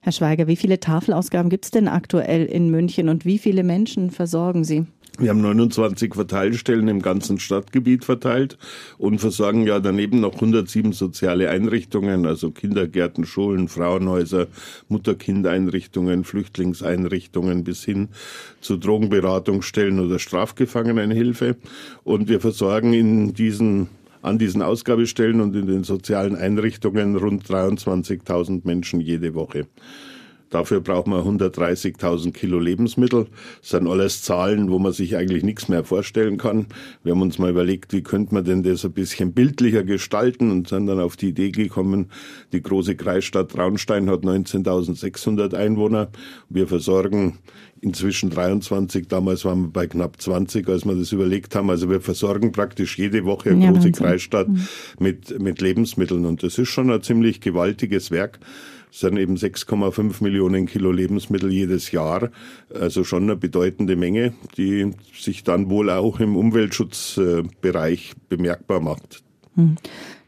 Herr 0.00 0.12
Schweiger, 0.12 0.46
wie 0.46 0.56
viele 0.56 0.78
Tafelausgaben 0.78 1.48
gibt 1.48 1.64
es 1.64 1.70
denn 1.70 1.88
aktuell 1.88 2.44
in 2.44 2.70
München 2.70 3.08
und 3.08 3.24
wie 3.24 3.38
viele 3.38 3.64
Menschen 3.64 4.10
versorgen 4.10 4.62
Sie? 4.62 4.86
Wir 5.18 5.30
haben 5.30 5.40
29 5.40 6.14
Verteilstellen 6.14 6.88
im 6.88 7.00
ganzen 7.00 7.38
Stadtgebiet 7.38 8.04
verteilt 8.04 8.58
und 8.98 9.18
versorgen 9.18 9.66
ja 9.66 9.80
daneben 9.80 10.20
noch 10.20 10.34
107 10.34 10.92
soziale 10.92 11.48
Einrichtungen, 11.48 12.26
also 12.26 12.50
Kindergärten, 12.50 13.24
Schulen, 13.24 13.68
Frauenhäuser, 13.68 14.48
Mutter-Kind-Einrichtungen, 14.88 16.24
Flüchtlingseinrichtungen 16.24 17.64
bis 17.64 17.82
hin 17.82 18.08
zu 18.60 18.76
Drogenberatungsstellen 18.76 20.00
oder 20.00 20.18
Strafgefangenenhilfe. 20.18 21.56
Und 22.04 22.28
wir 22.28 22.40
versorgen 22.40 22.92
in 22.92 23.32
diesen 23.32 23.88
an 24.22 24.38
diesen 24.38 24.60
Ausgabestellen 24.60 25.40
und 25.40 25.54
in 25.54 25.68
den 25.68 25.84
sozialen 25.84 26.34
Einrichtungen 26.34 27.16
rund 27.16 27.44
23.000 27.44 28.62
Menschen 28.64 29.00
jede 29.00 29.34
Woche. 29.34 29.66
Dafür 30.50 30.80
braucht 30.80 31.08
man 31.08 31.22
130.000 31.22 32.32
Kilo 32.32 32.58
Lebensmittel. 32.58 33.26
Das 33.60 33.70
sind 33.70 33.88
alles 33.88 34.22
Zahlen, 34.22 34.70
wo 34.70 34.78
man 34.78 34.92
sich 34.92 35.16
eigentlich 35.16 35.42
nichts 35.42 35.68
mehr 35.68 35.84
vorstellen 35.84 36.38
kann. 36.38 36.66
Wir 37.02 37.12
haben 37.12 37.22
uns 37.22 37.38
mal 37.38 37.50
überlegt, 37.50 37.92
wie 37.92 38.02
könnte 38.02 38.34
man 38.34 38.44
denn 38.44 38.62
das 38.62 38.84
ein 38.84 38.92
bisschen 38.92 39.32
bildlicher 39.32 39.82
gestalten 39.82 40.50
und 40.50 40.68
sind 40.68 40.86
dann 40.86 41.00
auf 41.00 41.16
die 41.16 41.28
Idee 41.28 41.50
gekommen, 41.50 42.10
die 42.52 42.62
große 42.62 42.94
Kreisstadt 42.96 43.50
Traunstein 43.50 44.08
hat 44.08 44.22
19.600 44.22 45.54
Einwohner. 45.54 46.08
Wir 46.48 46.68
versorgen 46.68 47.38
inzwischen 47.80 48.30
23, 48.30 49.06
damals 49.08 49.44
waren 49.44 49.62
wir 49.62 49.70
bei 49.70 49.86
knapp 49.86 50.20
20, 50.20 50.68
als 50.68 50.84
wir 50.84 50.94
das 50.94 51.12
überlegt 51.12 51.54
haben. 51.54 51.70
Also 51.70 51.90
wir 51.90 52.00
versorgen 52.00 52.52
praktisch 52.52 52.98
jede 52.98 53.24
Woche 53.24 53.50
eine 53.50 53.64
ja, 53.64 53.72
große 53.72 53.92
Kreisstadt 53.92 54.48
mhm. 54.48 54.66
mit, 54.98 55.38
mit 55.40 55.60
Lebensmitteln 55.60 56.24
und 56.24 56.42
das 56.42 56.58
ist 56.58 56.68
schon 56.68 56.90
ein 56.90 57.02
ziemlich 57.02 57.40
gewaltiges 57.40 58.10
Werk. 58.10 58.38
Das 58.96 59.02
sind 59.02 59.18
eben 59.18 59.36
6,5 59.36 60.22
Millionen 60.22 60.64
Kilo 60.64 60.90
Lebensmittel 60.90 61.52
jedes 61.52 61.90
Jahr. 61.92 62.30
Also 62.72 63.04
schon 63.04 63.24
eine 63.24 63.36
bedeutende 63.36 63.94
Menge, 63.94 64.32
die 64.56 64.90
sich 65.12 65.44
dann 65.44 65.68
wohl 65.68 65.90
auch 65.90 66.18
im 66.18 66.34
Umweltschutzbereich 66.34 68.14
bemerkbar 68.30 68.80
macht. 68.80 69.22
Hm. 69.54 69.76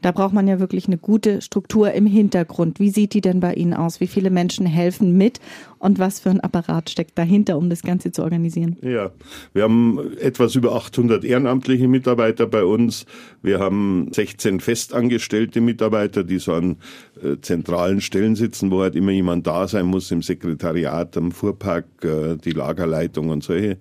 Da 0.02 0.12
braucht 0.12 0.34
man 0.34 0.46
ja 0.46 0.60
wirklich 0.60 0.86
eine 0.86 0.98
gute 0.98 1.40
Struktur 1.40 1.92
im 1.92 2.04
Hintergrund. 2.04 2.78
Wie 2.78 2.90
sieht 2.90 3.14
die 3.14 3.22
denn 3.22 3.40
bei 3.40 3.54
Ihnen 3.54 3.72
aus? 3.72 4.00
Wie 4.00 4.06
viele 4.06 4.28
Menschen 4.28 4.66
helfen 4.66 5.16
mit 5.16 5.40
und 5.78 5.98
was 5.98 6.20
für 6.20 6.30
ein 6.30 6.40
Apparat 6.40 6.90
steckt 6.90 7.18
dahinter, 7.18 7.56
um 7.56 7.70
das 7.70 7.82
Ganze 7.82 8.12
zu 8.12 8.22
organisieren? 8.22 8.76
Ja, 8.82 9.10
wir 9.52 9.62
haben 9.62 10.16
etwas 10.20 10.54
über 10.54 10.74
800 10.74 11.24
ehrenamtliche 11.24 11.88
Mitarbeiter 11.88 12.46
bei 12.46 12.64
uns. 12.64 13.06
Wir 13.42 13.60
haben 13.60 14.08
16 14.12 14.60
festangestellte 14.60 15.60
Mitarbeiter, 15.60 16.24
die 16.24 16.38
so 16.38 16.54
an 16.54 16.76
äh, 17.22 17.36
zentralen 17.40 18.00
Stellen 18.00 18.36
sitzen, 18.36 18.70
wo 18.70 18.82
halt 18.82 18.96
immer 18.96 19.12
jemand 19.12 19.46
da 19.46 19.68
sein 19.68 19.86
muss, 19.86 20.10
im 20.10 20.22
Sekretariat, 20.22 21.16
am 21.16 21.32
Fuhrpark, 21.32 21.86
äh, 22.02 22.36
die 22.36 22.52
Lagerleitung 22.52 23.30
und 23.30 23.44
solche 23.44 23.78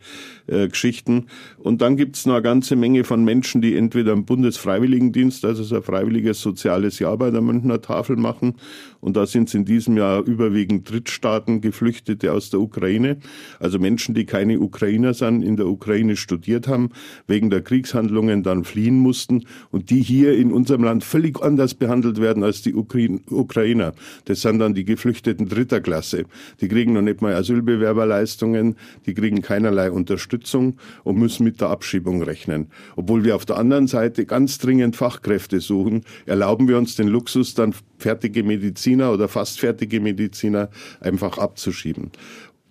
äh, 0.47 0.67
Geschichten. 0.67 1.27
Und 1.57 1.81
dann 1.81 1.97
gibt's 1.97 2.25
noch 2.25 2.35
eine 2.35 2.43
ganze 2.43 2.75
Menge 2.75 3.03
von 3.03 3.23
Menschen, 3.23 3.61
die 3.61 3.75
entweder 3.75 4.13
im 4.13 4.25
Bundesfreiwilligendienst, 4.25 5.45
also 5.45 5.63
so 5.63 5.75
ein 5.75 5.83
freiwilliges 5.83 6.41
soziales 6.41 6.99
Jahr 6.99 7.17
bei 7.17 7.31
der 7.31 7.41
Münchner 7.41 7.81
Tafel 7.81 8.15
machen. 8.15 8.55
Und 9.01 9.15
da 9.15 9.25
sind 9.25 9.49
es 9.49 9.53
in 9.53 9.65
diesem 9.65 9.97
Jahr 9.97 10.23
überwiegend 10.23 10.89
Drittstaaten, 10.89 11.61
Geflüchtete 11.61 12.31
aus 12.31 12.49
der 12.49 12.59
Ukraine. 12.59 13.17
Also 13.59 13.79
Menschen, 13.79 14.15
die 14.15 14.25
keine 14.25 14.59
Ukrainer 14.59 15.13
sind, 15.13 15.43
in 15.43 15.55
der 15.55 15.67
Ukraine 15.67 16.15
studiert 16.15 16.67
haben, 16.67 16.89
wegen 17.27 17.49
der 17.49 17.61
Kriegshandlungen 17.61 18.43
dann 18.43 18.63
fliehen 18.63 18.99
mussten 18.99 19.43
und 19.71 19.89
die 19.89 20.01
hier 20.01 20.37
in 20.37 20.51
unserem 20.51 20.83
Land 20.83 21.03
völlig 21.03 21.41
anders 21.41 21.73
behandelt 21.73 22.19
werden 22.19 22.43
als 22.43 22.61
die 22.61 22.73
Ukrainer. 22.73 23.93
Das 24.25 24.41
sind 24.41 24.59
dann 24.59 24.73
die 24.73 24.85
Geflüchteten 24.85 25.47
dritter 25.47 25.81
Klasse. 25.81 26.25
Die 26.61 26.67
kriegen 26.67 26.93
noch 26.93 27.01
nicht 27.01 27.21
mal 27.21 27.33
Asylbewerberleistungen, 27.33 28.75
die 29.05 29.13
kriegen 29.13 29.41
keinerlei 29.41 29.91
Unterstützung 29.91 30.77
und 31.03 31.17
müssen 31.17 31.43
mit 31.43 31.61
der 31.61 31.69
Abschiebung 31.69 32.21
rechnen. 32.23 32.67
Obwohl 32.95 33.23
wir 33.23 33.35
auf 33.35 33.45
der 33.45 33.57
anderen 33.57 33.87
Seite 33.87 34.25
ganz 34.25 34.57
dringend 34.57 34.95
Fachkräfte 34.95 35.59
suchen, 35.59 36.03
erlauben 36.25 36.67
wir 36.67 36.77
uns 36.77 36.95
den 36.95 37.07
Luxus, 37.07 37.53
dann 37.53 37.73
fertige 37.97 38.43
Mediziner 38.87 39.11
oder 39.11 39.27
fast 39.27 39.59
fertige 39.59 39.99
Mediziner 39.99 40.69
einfach 41.01 41.37
abzuschieben. 41.37 42.11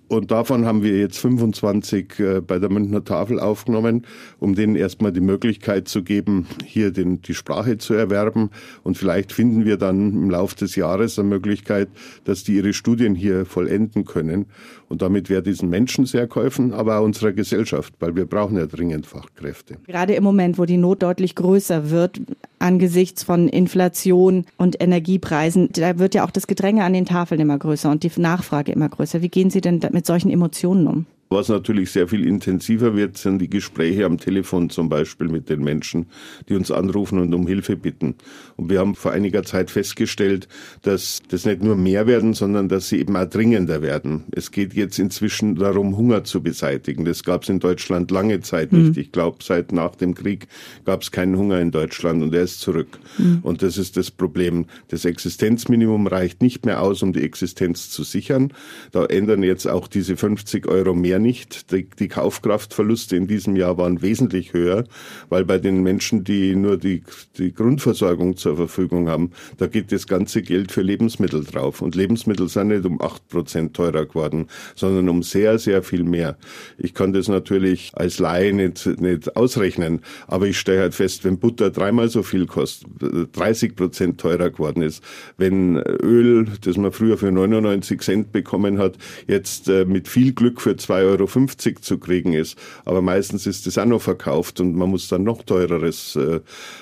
Und 0.08 0.30
davon 0.30 0.66
haben 0.66 0.84
wir 0.84 0.96
jetzt 0.96 1.18
25 1.18 2.20
äh, 2.20 2.40
bei 2.40 2.60
der 2.60 2.70
Münchner 2.70 3.02
Tafel 3.02 3.40
aufgenommen, 3.40 4.06
um 4.38 4.54
denen 4.54 4.76
erstmal 4.76 5.10
die 5.10 5.20
Möglichkeit 5.20 5.88
zu 5.88 6.04
geben, 6.04 6.46
hier 6.64 6.92
den, 6.92 7.22
die 7.22 7.34
Sprache 7.34 7.76
zu 7.78 7.94
erwerben. 7.94 8.50
Und 8.84 8.96
vielleicht 8.96 9.32
finden 9.32 9.64
wir 9.64 9.78
dann 9.78 10.12
im 10.12 10.30
Laufe 10.30 10.54
des 10.54 10.76
Jahres 10.76 11.18
eine 11.18 11.28
Möglichkeit, 11.28 11.88
dass 12.22 12.44
die 12.44 12.54
ihre 12.54 12.72
Studien 12.72 13.16
hier 13.16 13.46
vollenden 13.46 14.04
können. 14.04 14.46
Und 14.88 15.02
damit 15.02 15.28
wäre 15.28 15.42
diesen 15.42 15.70
Menschen 15.70 16.06
sehr 16.06 16.28
geholfen, 16.28 16.72
aber 16.72 16.98
auch 16.98 17.04
unserer 17.04 17.32
Gesellschaft, 17.32 17.92
weil 17.98 18.14
wir 18.14 18.26
brauchen 18.26 18.56
ja 18.56 18.66
dringend 18.66 19.06
Fachkräfte. 19.06 19.78
Gerade 19.88 20.14
im 20.14 20.22
Moment, 20.22 20.56
wo 20.56 20.66
die 20.66 20.76
Not 20.76 21.02
deutlich 21.02 21.34
größer 21.34 21.90
wird, 21.90 22.20
angesichts 22.58 23.22
von 23.22 23.48
Inflation 23.48 24.44
und 24.56 24.80
Energiepreisen, 24.80 25.70
da 25.72 25.98
wird 25.98 26.14
ja 26.14 26.24
auch 26.24 26.30
das 26.30 26.46
Gedränge 26.46 26.84
an 26.84 26.92
den 26.92 27.06
Tafeln 27.06 27.40
immer 27.40 27.58
größer 27.58 27.90
und 27.90 28.02
die 28.02 28.10
Nachfrage 28.16 28.72
immer 28.72 28.88
größer. 28.88 29.22
Wie 29.22 29.28
gehen 29.28 29.50
Sie 29.50 29.60
denn 29.60 29.80
mit 29.92 30.06
solchen 30.06 30.30
Emotionen 30.30 30.86
um? 30.86 31.06
Was 31.28 31.48
natürlich 31.48 31.90
sehr 31.90 32.06
viel 32.06 32.24
intensiver 32.24 32.94
wird, 32.94 33.16
sind 33.16 33.40
die 33.40 33.50
Gespräche 33.50 34.04
am 34.04 34.18
Telefon 34.18 34.70
zum 34.70 34.88
Beispiel 34.88 35.28
mit 35.28 35.48
den 35.48 35.64
Menschen, 35.64 36.06
die 36.48 36.54
uns 36.54 36.70
anrufen 36.70 37.18
und 37.18 37.34
um 37.34 37.48
Hilfe 37.48 37.76
bitten. 37.76 38.14
Und 38.54 38.70
wir 38.70 38.78
haben 38.78 38.94
vor 38.94 39.10
einiger 39.10 39.42
Zeit 39.42 39.72
festgestellt, 39.72 40.46
dass 40.82 41.20
das 41.28 41.44
nicht 41.44 41.64
nur 41.64 41.74
mehr 41.74 42.06
werden, 42.06 42.32
sondern 42.32 42.68
dass 42.68 42.88
sie 42.88 43.00
eben 43.00 43.16
auch 43.16 43.24
dringender 43.24 43.82
werden. 43.82 44.24
Es 44.30 44.52
geht 44.52 44.74
jetzt 44.74 45.00
inzwischen 45.00 45.56
darum, 45.56 45.96
Hunger 45.96 46.22
zu 46.22 46.42
beseitigen. 46.42 47.04
Das 47.04 47.24
gab 47.24 47.42
es 47.42 47.48
in 47.48 47.58
Deutschland 47.58 48.10
lange 48.12 48.40
Zeit 48.40 48.72
nicht. 48.72 48.96
Mhm. 48.96 49.02
Ich 49.02 49.10
glaube, 49.10 49.38
seit 49.42 49.72
nach 49.72 49.96
dem 49.96 50.14
Krieg 50.14 50.46
gab 50.84 51.02
es 51.02 51.10
keinen 51.10 51.36
Hunger 51.36 51.60
in 51.60 51.72
Deutschland 51.72 52.22
und 52.22 52.34
er 52.34 52.42
ist 52.42 52.60
zurück. 52.60 53.00
Mhm. 53.18 53.40
Und 53.42 53.62
das 53.62 53.78
ist 53.78 53.96
das 53.96 54.12
Problem. 54.12 54.66
Das 54.88 55.04
Existenzminimum 55.04 56.06
reicht 56.06 56.40
nicht 56.40 56.64
mehr 56.64 56.82
aus, 56.82 57.02
um 57.02 57.12
die 57.12 57.22
Existenz 57.22 57.90
zu 57.90 58.04
sichern. 58.04 58.52
Da 58.92 59.04
ändern 59.06 59.42
jetzt 59.42 59.66
auch 59.66 59.88
diese 59.88 60.16
50 60.16 60.68
Euro 60.68 60.94
mehr 60.94 61.15
mehr 61.16 61.18
nicht. 61.18 61.72
Die, 61.72 61.88
die, 61.98 62.08
Kaufkraftverluste 62.08 63.16
in 63.16 63.26
diesem 63.26 63.56
Jahr 63.56 63.78
waren 63.78 64.02
wesentlich 64.02 64.52
höher, 64.52 64.84
weil 65.28 65.44
bei 65.44 65.58
den 65.58 65.82
Menschen, 65.82 66.24
die 66.24 66.54
nur 66.54 66.76
die, 66.76 67.02
die 67.38 67.52
Grundversorgung 67.52 68.36
zur 68.36 68.56
Verfügung 68.56 69.08
haben, 69.08 69.32
da 69.58 69.66
geht 69.66 69.92
das 69.92 70.06
ganze 70.06 70.42
Geld 70.42 70.72
für 70.72 70.82
Lebensmittel 70.82 71.44
drauf. 71.44 71.82
Und 71.82 71.94
Lebensmittel 71.94 72.48
sind 72.48 72.68
nicht 72.68 72.84
um 72.84 73.00
acht 73.00 73.28
Prozent 73.28 73.74
teurer 73.74 74.06
geworden, 74.06 74.46
sondern 74.74 75.08
um 75.08 75.22
sehr, 75.22 75.58
sehr 75.58 75.82
viel 75.82 76.04
mehr. 76.04 76.36
Ich 76.78 76.94
kann 76.94 77.12
das 77.12 77.28
natürlich 77.28 77.92
als 77.94 78.18
Laie 78.18 78.52
nicht, 78.52 78.86
nicht 79.00 79.36
ausrechnen, 79.36 80.00
aber 80.26 80.46
ich 80.46 80.58
stelle 80.58 80.80
halt 80.80 80.94
fest, 80.94 81.24
wenn 81.24 81.38
Butter 81.38 81.70
dreimal 81.70 82.08
so 82.08 82.22
viel 82.22 82.46
kostet, 82.46 82.88
30 83.32 83.76
Prozent 83.76 84.20
teurer 84.20 84.50
geworden 84.50 84.82
ist, 84.82 85.02
wenn 85.36 85.76
Öl, 85.76 86.46
das 86.62 86.76
man 86.76 86.92
früher 86.92 87.18
für 87.18 87.30
99 87.30 88.00
Cent 88.00 88.32
bekommen 88.32 88.78
hat, 88.78 88.96
jetzt 89.26 89.68
äh, 89.68 89.84
mit 89.84 90.08
viel 90.08 90.32
Glück 90.32 90.60
für 90.60 90.76
zwei 90.76 91.05
2,50 91.05 91.05
Euro 91.06 91.26
zu 91.26 91.98
kriegen 91.98 92.32
ist. 92.32 92.56
Aber 92.84 93.02
meistens 93.02 93.46
ist 93.46 93.66
das 93.66 93.78
auch 93.78 93.84
noch 93.86 94.02
verkauft 94.02 94.60
und 94.60 94.74
man 94.74 94.90
muss 94.90 95.08
dann 95.08 95.24
noch 95.24 95.42
teureres 95.42 96.16
äh, 96.16 96.40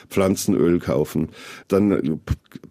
Pflanzenöl 0.09 0.79
kaufen. 0.79 1.29
Dann 1.69 1.93
äh, 1.93 2.17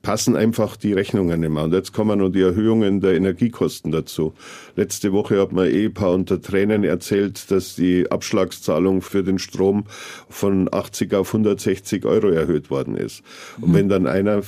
passen 0.01 0.35
einfach 0.35 0.75
die 0.75 0.93
Rechnungen 0.93 1.39
nicht 1.39 1.49
mehr. 1.49 1.63
Und 1.63 1.73
jetzt 1.73 1.93
kommen 1.93 2.19
noch 2.19 2.29
die 2.29 2.41
Erhöhungen 2.41 3.01
der 3.01 3.13
Energiekosten 3.13 3.91
dazu. 3.91 4.33
Letzte 4.75 5.13
Woche 5.13 5.39
hat 5.39 5.51
mir 5.51 5.63
ein 5.63 5.71
Ehepaar 5.71 6.13
unter 6.13 6.41
Tränen 6.41 6.83
erzählt, 6.83 7.51
dass 7.51 7.75
die 7.75 8.09
Abschlagszahlung 8.09 9.01
für 9.01 9.23
den 9.23 9.39
Strom 9.39 9.85
von 10.29 10.69
80 10.71 11.13
auf 11.13 11.33
160 11.33 12.05
Euro 12.05 12.29
erhöht 12.29 12.69
worden 12.69 12.95
ist. 12.95 13.23
Und 13.61 13.71
mhm. 13.71 13.73
wenn 13.75 13.89
dann 13.89 14.07
einer 14.07 14.43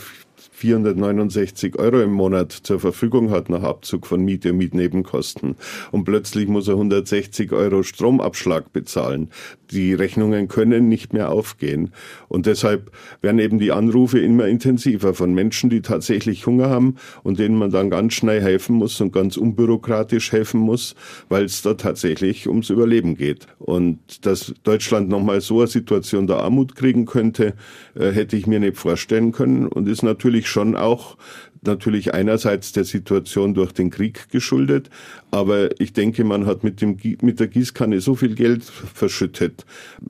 469 0.55 1.77
Euro 1.77 1.99
im 1.99 2.13
Monat 2.13 2.53
zur 2.53 2.79
Verfügung 2.79 3.29
hat 3.29 3.49
nach 3.49 3.61
Abzug 3.61 4.07
von 4.07 4.23
Miete 4.23 4.51
und 4.51 4.57
Mietnebenkosten 4.57 5.57
und 5.91 6.05
plötzlich 6.05 6.47
muss 6.47 6.69
er 6.69 6.75
160 6.75 7.51
Euro 7.51 7.83
Stromabschlag 7.83 8.71
bezahlen. 8.71 9.29
Die 9.71 9.93
Rechnungen 9.93 10.47
können 10.47 10.87
nicht 10.87 11.11
mehr 11.11 11.29
aufgehen 11.29 11.91
und 12.29 12.45
deshalb 12.45 12.91
werden 13.21 13.39
eben 13.39 13.59
die 13.59 13.73
Anrufe 13.73 14.19
immer 14.19 14.47
intensiver 14.47 15.13
von 15.13 15.33
Menschen, 15.33 15.69
die 15.69 15.81
tatsächlich 15.81 16.45
Hunger 16.45 16.69
haben 16.69 16.95
und 17.23 17.37
denen 17.37 17.57
man 17.57 17.71
dann 17.71 17.89
ganz 17.89 18.13
schnell 18.13 18.41
helfen 18.41 18.77
muss 18.77 19.01
und 19.01 19.11
ganz 19.11 19.35
unbürokratisch 19.35 20.31
helfen 20.31 20.61
muss, 20.61 20.95
weil 21.27 21.43
es 21.43 21.63
da 21.63 21.73
tatsächlich 21.73 22.47
ums 22.47 22.69
Überleben 22.69 23.17
geht. 23.17 23.47
Und 23.59 24.25
dass 24.25 24.53
Deutschland 24.63 25.09
nochmal 25.09 25.41
so 25.41 25.59
eine 25.59 25.67
Situation 25.67 26.27
der 26.27 26.37
Armut 26.37 26.75
kriegen 26.75 27.05
könnte, 27.05 27.55
äh, 27.95 28.11
hätte 28.11 28.37
ich 28.37 28.47
mir 28.47 28.61
nicht 28.61 28.77
vorstellen 28.77 29.33
können 29.33 29.67
und 29.67 29.89
ist 29.89 30.03
natürlich 30.03 30.44
natürlich 30.45 30.47
schon 30.47 30.75
auch 30.75 31.17
natürlich 31.61 32.13
einerseits 32.13 32.73
der 32.73 32.83
Situation 32.83 33.55
durch 33.55 33.71
den 33.71 33.89
Krieg 33.89 34.29
geschuldet, 34.29 34.89
aber 35.31 35.69
ich 35.81 35.93
denke, 35.93 36.23
man 36.23 36.45
hat 36.45 36.63
mit, 36.63 36.79
dem, 36.79 36.97
mit 37.21 37.39
der 37.39 37.47
Gießkanne 37.47 38.01
so 38.01 38.13
viel 38.13 38.35
Geld 38.35 38.63
verschüttet. 38.63 39.65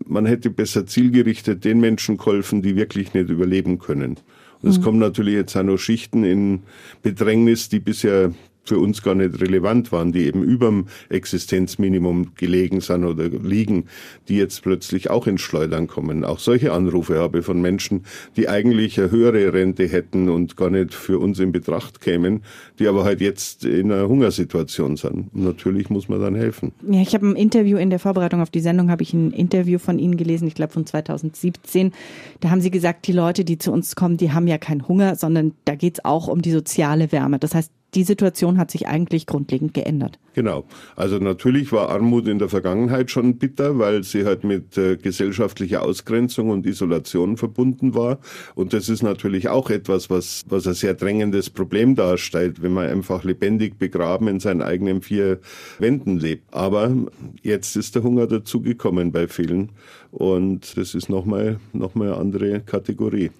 Man 0.05 0.25
hätte 0.25 0.49
besser 0.49 0.85
zielgerichtet 0.85 1.63
den 1.63 1.79
Menschen 1.79 2.17
geholfen, 2.17 2.61
die 2.61 2.75
wirklich 2.75 3.13
nicht 3.13 3.29
überleben 3.29 3.79
können. 3.79 4.17
Und 4.61 4.69
es 4.69 4.79
mhm. 4.79 4.83
kommen 4.83 4.99
natürlich 4.99 5.35
jetzt 5.35 5.55
auch 5.55 5.63
noch 5.63 5.77
Schichten 5.77 6.25
in 6.25 6.63
Bedrängnis, 7.01 7.69
die 7.69 7.79
bisher 7.79 8.33
für 8.65 8.79
uns 8.79 9.01
gar 9.01 9.15
nicht 9.15 9.39
relevant 9.39 9.91
waren, 9.91 10.11
die 10.11 10.25
eben 10.25 10.43
überm 10.43 10.87
Existenzminimum 11.09 12.35
gelegen 12.35 12.81
sind 12.81 13.05
oder 13.05 13.29
liegen, 13.29 13.85
die 14.27 14.37
jetzt 14.37 14.63
plötzlich 14.63 15.09
auch 15.09 15.27
ins 15.27 15.41
Schleudern 15.41 15.87
kommen. 15.87 16.25
Auch 16.25 16.39
solche 16.39 16.73
Anrufe 16.73 17.19
habe 17.19 17.39
ich 17.39 17.45
von 17.45 17.61
Menschen, 17.61 18.05
die 18.35 18.49
eigentlich 18.49 18.99
eine 18.99 19.11
höhere 19.11 19.53
Rente 19.53 19.87
hätten 19.87 20.29
und 20.29 20.57
gar 20.57 20.69
nicht 20.69 20.93
für 20.93 21.19
uns 21.19 21.39
in 21.39 21.51
Betracht 21.51 22.01
kämen, 22.01 22.41
die 22.79 22.87
aber 22.87 23.03
halt 23.03 23.21
jetzt 23.21 23.65
in 23.65 23.91
einer 23.91 24.07
Hungersituation 24.07 24.97
sind. 24.97 25.33
Und 25.33 25.43
natürlich 25.43 25.89
muss 25.89 26.09
man 26.09 26.19
dann 26.19 26.35
helfen. 26.35 26.71
Ja, 26.89 27.01
ich 27.01 27.13
habe 27.13 27.27
ein 27.27 27.35
Interview 27.35 27.77
in 27.77 27.89
der 27.89 27.99
Vorbereitung 27.99 28.41
auf 28.41 28.49
die 28.49 28.59
Sendung, 28.59 28.89
habe 28.89 29.03
ich 29.03 29.13
ein 29.13 29.31
Interview 29.31 29.79
von 29.79 29.99
Ihnen 29.99 30.17
gelesen, 30.17 30.47
ich 30.47 30.55
glaube 30.55 30.73
von 30.73 30.85
2017. 30.85 31.91
Da 32.39 32.49
haben 32.49 32.61
Sie 32.61 32.71
gesagt, 32.71 33.07
die 33.07 33.13
Leute, 33.13 33.45
die 33.45 33.57
zu 33.57 33.71
uns 33.71 33.95
kommen, 33.95 34.17
die 34.17 34.31
haben 34.31 34.47
ja 34.47 34.57
keinen 34.57 34.87
Hunger, 34.87 35.15
sondern 35.15 35.53
da 35.65 35.75
geht 35.75 35.95
es 35.95 36.05
auch 36.05 36.27
um 36.27 36.41
die 36.41 36.51
soziale 36.51 37.11
Wärme. 37.11 37.39
Das 37.39 37.53
heißt, 37.53 37.71
die 37.95 38.03
Situation 38.03 38.57
hat 38.57 38.71
sich 38.71 38.87
eigentlich 38.87 39.25
grundlegend 39.25 39.73
geändert. 39.73 40.19
Genau. 40.33 40.65
Also 40.95 41.17
natürlich 41.17 41.71
war 41.71 41.89
Armut 41.89 42.27
in 42.27 42.39
der 42.39 42.49
Vergangenheit 42.49 43.09
schon 43.09 43.37
bitter, 43.37 43.79
weil 43.79 44.03
sie 44.03 44.25
halt 44.25 44.43
mit 44.43 44.77
äh, 44.77 44.97
gesellschaftlicher 44.97 45.81
Ausgrenzung 45.81 46.49
und 46.49 46.65
Isolation 46.65 47.37
verbunden 47.37 47.95
war. 47.95 48.19
Und 48.53 48.73
das 48.73 48.89
ist 48.89 49.01
natürlich 49.01 49.47
auch 49.47 49.69
etwas, 49.69 50.09
was, 50.09 50.43
was 50.49 50.67
ein 50.67 50.73
sehr 50.73 50.93
drängendes 50.93 51.49
Problem 51.49 51.95
darstellt, 51.95 52.61
wenn 52.61 52.73
man 52.73 52.89
einfach 52.89 53.23
lebendig 53.23 53.79
begraben 53.79 54.27
in 54.27 54.39
seinen 54.41 54.61
eigenen 54.61 55.01
vier 55.01 55.39
Wänden 55.79 56.19
lebt. 56.19 56.53
Aber 56.53 56.93
jetzt 57.41 57.77
ist 57.77 57.95
der 57.95 58.03
Hunger 58.03 58.27
dazugekommen 58.27 59.13
bei 59.13 59.27
vielen. 59.29 59.69
Und 60.11 60.77
das 60.77 60.95
ist 60.95 61.09
nochmal 61.09 61.59
noch 61.71 61.95
mal 61.95 62.09
eine 62.09 62.17
andere 62.17 62.59
Kategorie. 62.61 63.31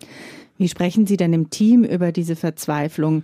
Wie 0.58 0.70
sprechen 0.70 1.06
Sie 1.06 1.18
denn 1.18 1.34
im 1.34 1.50
Team 1.50 1.84
über 1.84 2.14
diese 2.14 2.38
Verzweiflung? 2.38 3.24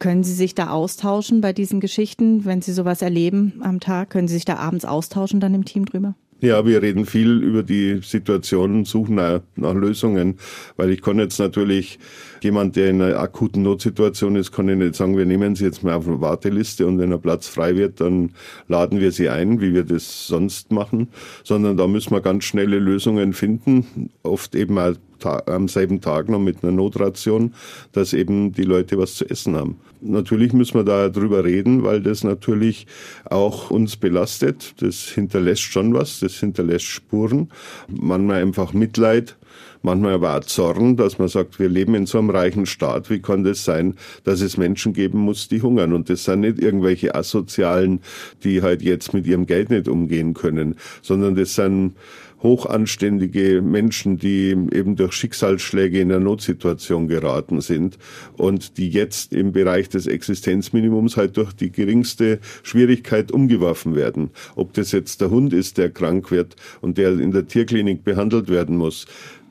Können 0.00 0.24
Sie 0.24 0.32
sich 0.32 0.54
da 0.54 0.70
austauschen 0.70 1.42
bei 1.42 1.52
diesen 1.52 1.78
Geschichten, 1.78 2.46
wenn 2.46 2.62
Sie 2.62 2.72
sowas 2.72 3.02
erleben 3.02 3.60
am 3.60 3.80
Tag? 3.80 4.08
Können 4.08 4.28
Sie 4.28 4.34
sich 4.34 4.46
da 4.46 4.56
abends 4.56 4.86
austauschen 4.86 5.40
dann 5.40 5.52
im 5.52 5.66
Team 5.66 5.84
drüber? 5.84 6.14
Ja, 6.40 6.64
wir 6.64 6.80
reden 6.80 7.04
viel 7.04 7.42
über 7.42 7.62
die 7.62 8.00
Situation, 8.02 8.86
suchen 8.86 9.16
nach, 9.16 9.42
nach, 9.56 9.74
Lösungen, 9.74 10.38
weil 10.78 10.88
ich 10.88 11.02
kann 11.02 11.18
jetzt 11.18 11.38
natürlich 11.38 11.98
jemand, 12.40 12.76
der 12.76 12.88
in 12.88 13.02
einer 13.02 13.18
akuten 13.18 13.62
Notsituation 13.62 14.36
ist, 14.36 14.50
kann 14.50 14.70
ich 14.70 14.76
nicht 14.78 14.94
sagen, 14.94 15.18
wir 15.18 15.26
nehmen 15.26 15.54
Sie 15.54 15.64
jetzt 15.64 15.82
mal 15.82 15.92
auf 15.92 16.08
eine 16.08 16.22
Warteliste 16.22 16.86
und 16.86 16.98
wenn 16.98 17.12
ein 17.12 17.20
Platz 17.20 17.46
frei 17.46 17.76
wird, 17.76 18.00
dann 18.00 18.30
laden 18.68 19.00
wir 19.00 19.12
Sie 19.12 19.28
ein, 19.28 19.60
wie 19.60 19.74
wir 19.74 19.84
das 19.84 20.28
sonst 20.28 20.72
machen, 20.72 21.08
sondern 21.44 21.76
da 21.76 21.86
müssen 21.86 22.12
wir 22.12 22.22
ganz 22.22 22.44
schnelle 22.44 22.78
Lösungen 22.78 23.34
finden, 23.34 24.10
oft 24.22 24.54
eben 24.54 24.78
auch 24.78 24.94
am 25.26 25.68
selben 25.68 26.00
Tag 26.00 26.28
noch 26.28 26.38
mit 26.38 26.62
einer 26.62 26.72
Notration, 26.72 27.54
dass 27.92 28.12
eben 28.12 28.52
die 28.52 28.64
Leute 28.64 28.98
was 28.98 29.14
zu 29.14 29.28
essen 29.28 29.56
haben. 29.56 29.76
Natürlich 30.02 30.52
müssen 30.52 30.74
wir 30.74 30.84
da 30.84 31.10
drüber 31.10 31.44
reden, 31.44 31.82
weil 31.82 32.00
das 32.00 32.24
natürlich 32.24 32.86
auch 33.28 33.70
uns 33.70 33.96
belastet. 33.96 34.74
Das 34.80 34.96
hinterlässt 35.08 35.62
schon 35.62 35.92
was, 35.92 36.20
das 36.20 36.34
hinterlässt 36.34 36.86
Spuren. 36.86 37.50
Manchmal 37.88 38.40
einfach 38.40 38.72
Mitleid, 38.72 39.36
manchmal 39.82 40.14
aber 40.14 40.38
auch 40.38 40.44
Zorn, 40.44 40.96
dass 40.96 41.18
man 41.18 41.28
sagt, 41.28 41.58
wir 41.58 41.68
leben 41.68 41.94
in 41.94 42.06
so 42.06 42.18
einem 42.18 42.30
reichen 42.30 42.64
Staat. 42.66 43.10
Wie 43.10 43.20
kann 43.20 43.44
das 43.44 43.64
sein, 43.64 43.94
dass 44.24 44.40
es 44.40 44.56
Menschen 44.56 44.92
geben 44.92 45.18
muss, 45.18 45.48
die 45.48 45.60
hungern? 45.60 45.92
Und 45.92 46.08
das 46.08 46.24
sind 46.24 46.40
nicht 46.40 46.58
irgendwelche 46.58 47.14
Asozialen, 47.14 48.00
die 48.42 48.62
halt 48.62 48.82
jetzt 48.82 49.12
mit 49.12 49.26
ihrem 49.26 49.46
Geld 49.46 49.70
nicht 49.70 49.88
umgehen 49.88 50.34
können, 50.34 50.76
sondern 51.02 51.34
das 51.34 51.54
sind 51.54 51.94
hochanständige 52.42 53.62
Menschen, 53.62 54.16
die 54.16 54.50
eben 54.50 54.96
durch 54.96 55.12
Schicksalsschläge 55.12 56.00
in 56.00 56.10
eine 56.10 56.24
Notsituation 56.24 57.08
geraten 57.08 57.60
sind 57.60 57.98
und 58.36 58.78
die 58.78 58.88
jetzt 58.88 59.32
im 59.32 59.52
Bereich 59.52 59.88
des 59.88 60.06
Existenzminimums 60.06 61.16
halt 61.16 61.36
durch 61.36 61.52
die 61.52 61.70
geringste 61.70 62.40
Schwierigkeit 62.62 63.30
umgeworfen 63.30 63.94
werden. 63.94 64.30
Ob 64.56 64.72
das 64.72 64.92
jetzt 64.92 65.20
der 65.20 65.30
Hund 65.30 65.52
ist, 65.52 65.78
der 65.78 65.90
krank 65.90 66.30
wird 66.30 66.56
und 66.80 66.98
der 66.98 67.18
in 67.18 67.32
der 67.32 67.46
Tierklinik 67.46 68.04
behandelt 68.04 68.48
werden 68.48 68.76
muss, 68.76 69.06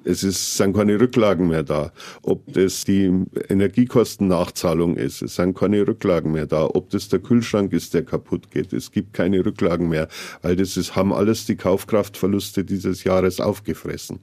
es 0.09 0.23
ist, 0.23 0.57
sind 0.57 0.75
keine 0.75 0.99
Rücklagen 0.99 1.47
mehr 1.47 1.63
da. 1.63 1.91
Ob 2.23 2.51
das 2.51 2.83
die 2.83 3.11
Energiekostennachzahlung 3.47 4.97
ist, 4.97 5.21
es 5.21 5.35
sind 5.35 5.57
keine 5.57 5.87
Rücklagen 5.87 6.31
mehr 6.31 6.47
da. 6.47 6.65
Ob 6.65 6.89
das 6.89 7.09
der 7.09 7.19
Kühlschrank 7.19 7.71
ist, 7.73 7.93
der 7.93 8.03
kaputt 8.03 8.49
geht, 8.49 8.73
es 8.73 8.91
gibt 8.91 9.13
keine 9.13 9.45
Rücklagen 9.45 9.87
mehr, 9.87 10.07
weil 10.41 10.55
das 10.55 10.77
ist, 10.77 10.95
haben 10.95 11.13
alles 11.13 11.45
die 11.45 11.55
Kaufkraftverluste 11.55 12.63
dieses 12.63 13.03
Jahres 13.03 13.39
aufgefressen. 13.39 14.19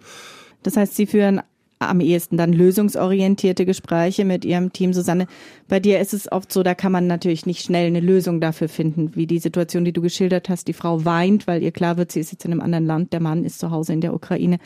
Das 0.62 0.76
heißt, 0.76 0.96
Sie 0.96 1.06
führen 1.06 1.40
am 1.78 2.00
ehesten 2.00 2.36
dann 2.36 2.52
lösungsorientierte 2.52 3.66
Gespräche 3.66 4.24
mit 4.24 4.44
Ihrem 4.44 4.72
Team. 4.72 4.92
Susanne, 4.92 5.26
bei 5.68 5.78
dir 5.78 6.00
ist 6.00 6.14
es 6.14 6.30
oft 6.30 6.52
so, 6.52 6.62
da 6.62 6.74
kann 6.74 6.92
man 6.92 7.06
natürlich 7.06 7.44
nicht 7.44 7.62
schnell 7.62 7.86
eine 7.86 8.00
Lösung 8.00 8.40
dafür 8.40 8.68
finden, 8.68 9.14
wie 9.14 9.26
die 9.26 9.38
Situation, 9.38 9.84
die 9.84 9.92
du 9.92 10.00
geschildert 10.00 10.48
hast. 10.48 10.68
Die 10.68 10.72
Frau 10.72 11.04
weint, 11.04 11.46
weil 11.46 11.62
ihr 11.62 11.72
klar 11.72 11.96
wird, 11.96 12.12
sie 12.12 12.20
ist 12.20 12.32
jetzt 12.32 12.44
in 12.44 12.52
einem 12.52 12.62
anderen 12.62 12.86
Land, 12.86 13.12
der 13.12 13.20
Mann 13.20 13.44
ist 13.44 13.58
zu 13.58 13.70
Hause 13.70 13.92
in 13.92 14.00
der 14.00 14.14
Ukraine. 14.14 14.58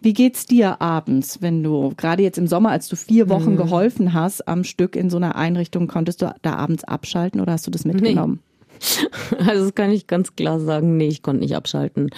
Wie 0.00 0.12
geht's 0.12 0.46
dir 0.46 0.80
abends, 0.82 1.40
wenn 1.40 1.62
du 1.62 1.92
gerade 1.96 2.22
jetzt 2.22 2.38
im 2.38 2.46
Sommer, 2.46 2.70
als 2.70 2.88
du 2.88 2.96
vier 2.96 3.28
Wochen 3.28 3.52
mhm. 3.52 3.56
geholfen 3.56 4.12
hast 4.12 4.46
am 4.46 4.64
Stück 4.64 4.96
in 4.96 5.08
so 5.08 5.16
einer 5.16 5.36
Einrichtung, 5.36 5.86
konntest 5.86 6.22
du 6.22 6.34
da 6.42 6.54
abends 6.54 6.84
abschalten 6.84 7.40
oder 7.40 7.52
hast 7.52 7.66
du 7.66 7.70
das 7.70 7.84
mitgenommen? 7.84 8.34
Nee. 8.34 8.40
Also 9.38 9.64
das 9.64 9.74
kann 9.74 9.90
ich 9.90 10.06
ganz 10.06 10.36
klar 10.36 10.60
sagen, 10.60 10.98
nee, 10.98 11.08
ich 11.08 11.22
konnte 11.22 11.40
nicht 11.40 11.56
abschalten. 11.56 12.10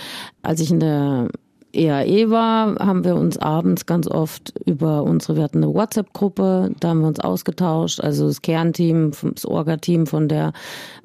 Als 0.43 0.61
ich 0.61 0.73
in 0.73 0.81
der 0.81 1.29
EAE 1.79 2.31
war, 2.31 2.75
haben 2.77 3.05
wir 3.05 3.15
uns 3.15 3.39
abends 3.39 3.87
ganz 3.87 4.09
oft 4.09 4.53
über 4.67 5.05
unsere, 5.05 5.37
wir 5.37 5.45
hatten 5.45 5.63
eine 5.63 5.73
WhatsApp-Gruppe, 5.73 6.73
da 6.81 6.89
haben 6.89 7.01
wir 7.01 7.09
uns 7.09 7.21
ausgetauscht, 7.21 8.01
also 8.01 8.27
das 8.27 8.43
Kernteam, 8.43 9.13
das 9.35 9.47
Orga-Team 9.47 10.07
von 10.07 10.29
der 10.29 10.53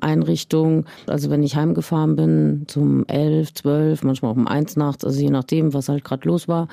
Einrichtung. 0.02 0.86
Also 1.08 1.30
wenn 1.30 1.44
ich 1.44 1.56
heimgefahren 1.56 2.16
bin, 2.16 2.64
zum 2.68 3.06
elf, 3.08 3.54
zwölf, 3.54 4.04
manchmal 4.04 4.32
auch 4.32 4.36
um 4.36 4.48
eins 4.48 4.76
nachts, 4.76 5.06
also 5.06 5.22
je 5.22 5.30
nachdem, 5.30 5.74
was 5.74 5.90
halt 5.90 6.04
gerade 6.04 6.28
los 6.28 6.48
war, 6.48 6.68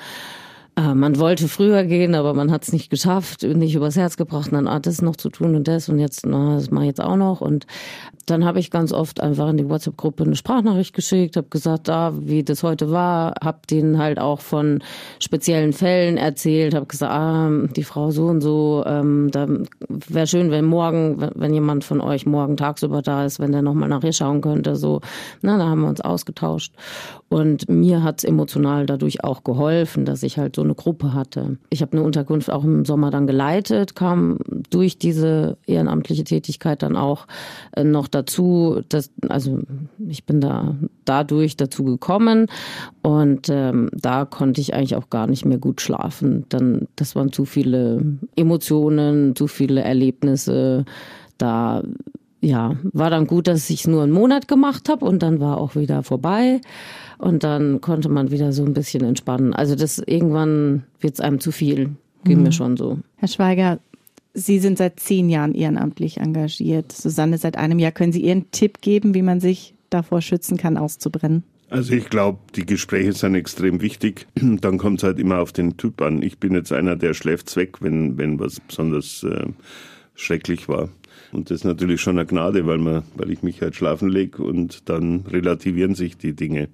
äh, 0.81 0.95
man 0.95 1.19
wollte 1.19 1.47
früher 1.47 1.83
gehen, 1.83 2.15
aber 2.15 2.33
man 2.33 2.51
hat 2.51 2.63
es 2.63 2.73
nicht 2.73 2.89
geschafft, 2.89 3.43
nicht 3.43 3.75
übers 3.75 3.95
Herz 3.95 4.17
gebracht, 4.17 4.51
dann 4.51 4.69
hat 4.69 4.85
das 4.85 5.01
noch 5.01 5.15
zu 5.15 5.29
tun 5.29 5.55
und 5.55 5.67
das 5.67 5.89
und 5.89 5.99
jetzt, 5.99 6.25
na, 6.25 6.55
das 6.55 6.71
mache 6.71 6.85
ich 6.85 6.89
jetzt 6.89 7.01
auch 7.01 7.15
noch. 7.15 7.41
Und 7.41 7.65
dann 8.25 8.45
habe 8.45 8.59
ich 8.59 8.71
ganz 8.71 8.93
oft 8.93 9.21
einfach 9.21 9.49
in 9.49 9.57
die 9.57 9.69
WhatsApp-Gruppe 9.69 10.23
eine 10.23 10.35
Sprachnachricht 10.35 10.93
geschickt, 10.93 11.35
habe 11.37 11.49
gesagt, 11.49 11.87
da, 11.87 12.13
wie 12.17 12.43
das 12.43 12.63
heute 12.63 12.91
war, 12.91 13.33
habe 13.43 13.59
denen 13.69 13.97
halt 13.97 14.19
auch 14.19 14.41
von 14.41 14.83
speziellen 15.19 15.73
Fällen 15.73 16.17
erzählt, 16.17 16.73
habe 16.73 16.85
gesagt, 16.85 17.11
ah, 17.11 17.49
die 17.75 17.83
Frau 17.83 18.11
so 18.11 18.27
und 18.27 18.41
so, 18.41 18.83
ähm, 18.85 19.29
da 19.31 19.47
wäre 19.87 20.27
schön, 20.27 20.51
wenn 20.51 20.65
morgen, 20.65 21.17
wenn 21.35 21.53
jemand 21.53 21.83
von 21.83 22.01
euch 22.01 22.25
morgen 22.25 22.57
tagsüber 22.57 23.01
da 23.01 23.25
ist, 23.25 23.39
wenn 23.39 23.51
der 23.51 23.61
nochmal 23.61 23.89
nach 23.89 24.03
ihr 24.03 24.13
schauen 24.13 24.41
könnte, 24.41 24.75
so. 24.75 25.01
Na, 25.41 25.57
da 25.57 25.65
haben 25.65 25.81
wir 25.81 25.89
uns 25.89 26.01
ausgetauscht. 26.01 26.73
Und 27.29 27.69
mir 27.69 28.03
hat 28.03 28.19
es 28.19 28.23
emotional 28.23 28.85
dadurch 28.85 29.23
auch 29.23 29.43
geholfen, 29.43 30.05
dass 30.05 30.21
ich 30.23 30.37
halt 30.37 30.55
so 30.55 30.63
eine 30.63 30.70
Gruppe 30.75 31.13
hatte. 31.13 31.57
Ich 31.69 31.81
habe 31.81 31.93
eine 31.93 32.03
Unterkunft 32.03 32.49
auch 32.49 32.63
im 32.63 32.85
Sommer 32.85 33.11
dann 33.11 33.27
geleitet, 33.27 33.95
kam 33.95 34.39
durch 34.69 34.97
diese 34.97 35.57
ehrenamtliche 35.65 36.23
Tätigkeit 36.23 36.83
dann 36.83 36.95
auch 36.95 37.27
äh, 37.75 37.83
noch 37.83 38.07
dazu, 38.07 38.81
dass, 38.89 39.11
also 39.27 39.59
ich 40.07 40.25
bin 40.25 40.41
da 40.41 40.75
dadurch 41.05 41.57
dazu 41.57 41.83
gekommen 41.83 42.47
und 43.01 43.49
ähm, 43.49 43.89
da 43.93 44.25
konnte 44.25 44.61
ich 44.61 44.73
eigentlich 44.73 44.95
auch 44.95 45.09
gar 45.09 45.27
nicht 45.27 45.45
mehr 45.45 45.57
gut 45.57 45.81
schlafen. 45.81 46.45
Dann, 46.49 46.87
das 46.95 47.15
waren 47.15 47.31
zu 47.31 47.45
viele 47.45 48.17
Emotionen, 48.35 49.35
zu 49.35 49.47
viele 49.47 49.81
Erlebnisse. 49.81 50.85
Da 51.37 51.83
ja, 52.41 52.75
war 52.83 53.09
dann 53.09 53.27
gut, 53.27 53.47
dass 53.47 53.69
ich 53.69 53.81
es 53.81 53.87
nur 53.87 54.03
einen 54.03 54.11
Monat 54.11 54.47
gemacht 54.47 54.89
habe 54.89 55.05
und 55.05 55.21
dann 55.21 55.39
war 55.39 55.57
auch 55.57 55.75
wieder 55.75 56.01
vorbei 56.03 56.59
und 57.21 57.43
dann 57.43 57.81
konnte 57.81 58.09
man 58.09 58.31
wieder 58.31 58.51
so 58.51 58.65
ein 58.65 58.73
bisschen 58.73 59.03
entspannen. 59.03 59.53
Also 59.53 59.75
das 59.75 59.99
irgendwann 59.99 60.83
wird 60.99 61.13
es 61.13 61.21
einem 61.21 61.39
zu 61.39 61.51
viel, 61.51 61.91
ging 62.23 62.39
mhm. 62.39 62.43
mir 62.43 62.51
schon 62.51 62.77
so. 62.77 62.99
Herr 63.15 63.27
Schweiger, 63.27 63.79
Sie 64.33 64.59
sind 64.59 64.77
seit 64.77 64.99
zehn 64.99 65.29
Jahren 65.29 65.53
ehrenamtlich 65.53 66.17
engagiert. 66.17 66.91
Susanne, 66.91 67.37
seit 67.37 67.57
einem 67.57 67.79
Jahr 67.79 67.91
können 67.91 68.13
Sie 68.13 68.21
Ihren 68.21 68.49
Tipp 68.51 68.81
geben, 68.81 69.13
wie 69.13 69.21
man 69.21 69.39
sich 69.39 69.75
davor 69.89 70.21
schützen 70.21 70.57
kann, 70.57 70.77
auszubrennen? 70.77 71.43
Also 71.69 71.93
ich 71.93 72.09
glaube, 72.09 72.39
die 72.55 72.65
Gespräche 72.65 73.13
sind 73.13 73.35
extrem 73.35 73.81
wichtig. 73.81 74.27
Dann 74.35 74.77
kommt 74.77 74.99
es 74.99 75.03
halt 75.03 75.19
immer 75.19 75.39
auf 75.39 75.51
den 75.51 75.77
Typ 75.77 76.01
an. 76.01 76.21
Ich 76.21 76.37
bin 76.37 76.53
jetzt 76.53 76.71
einer, 76.71 76.95
der 76.95 77.13
schläft 77.13 77.55
weg, 77.55 77.81
wenn, 77.81 78.17
wenn 78.17 78.39
was 78.39 78.59
besonders 78.61 79.23
äh, 79.23 79.47
schrecklich 80.15 80.67
war. 80.69 80.89
Und 81.31 81.49
das 81.49 81.61
ist 81.61 81.63
natürlich 81.63 82.01
schon 82.01 82.17
eine 82.17 82.27
Gnade, 82.27 82.65
weil, 82.65 82.77
man, 82.77 83.03
weil 83.15 83.31
ich 83.31 83.41
mich 83.43 83.61
halt 83.61 83.75
schlafen 83.75 84.09
lege 84.09 84.43
und 84.43 84.89
dann 84.89 85.25
relativieren 85.29 85.95
sich 85.95 86.17
die 86.17 86.33
Dinge. 86.33 86.69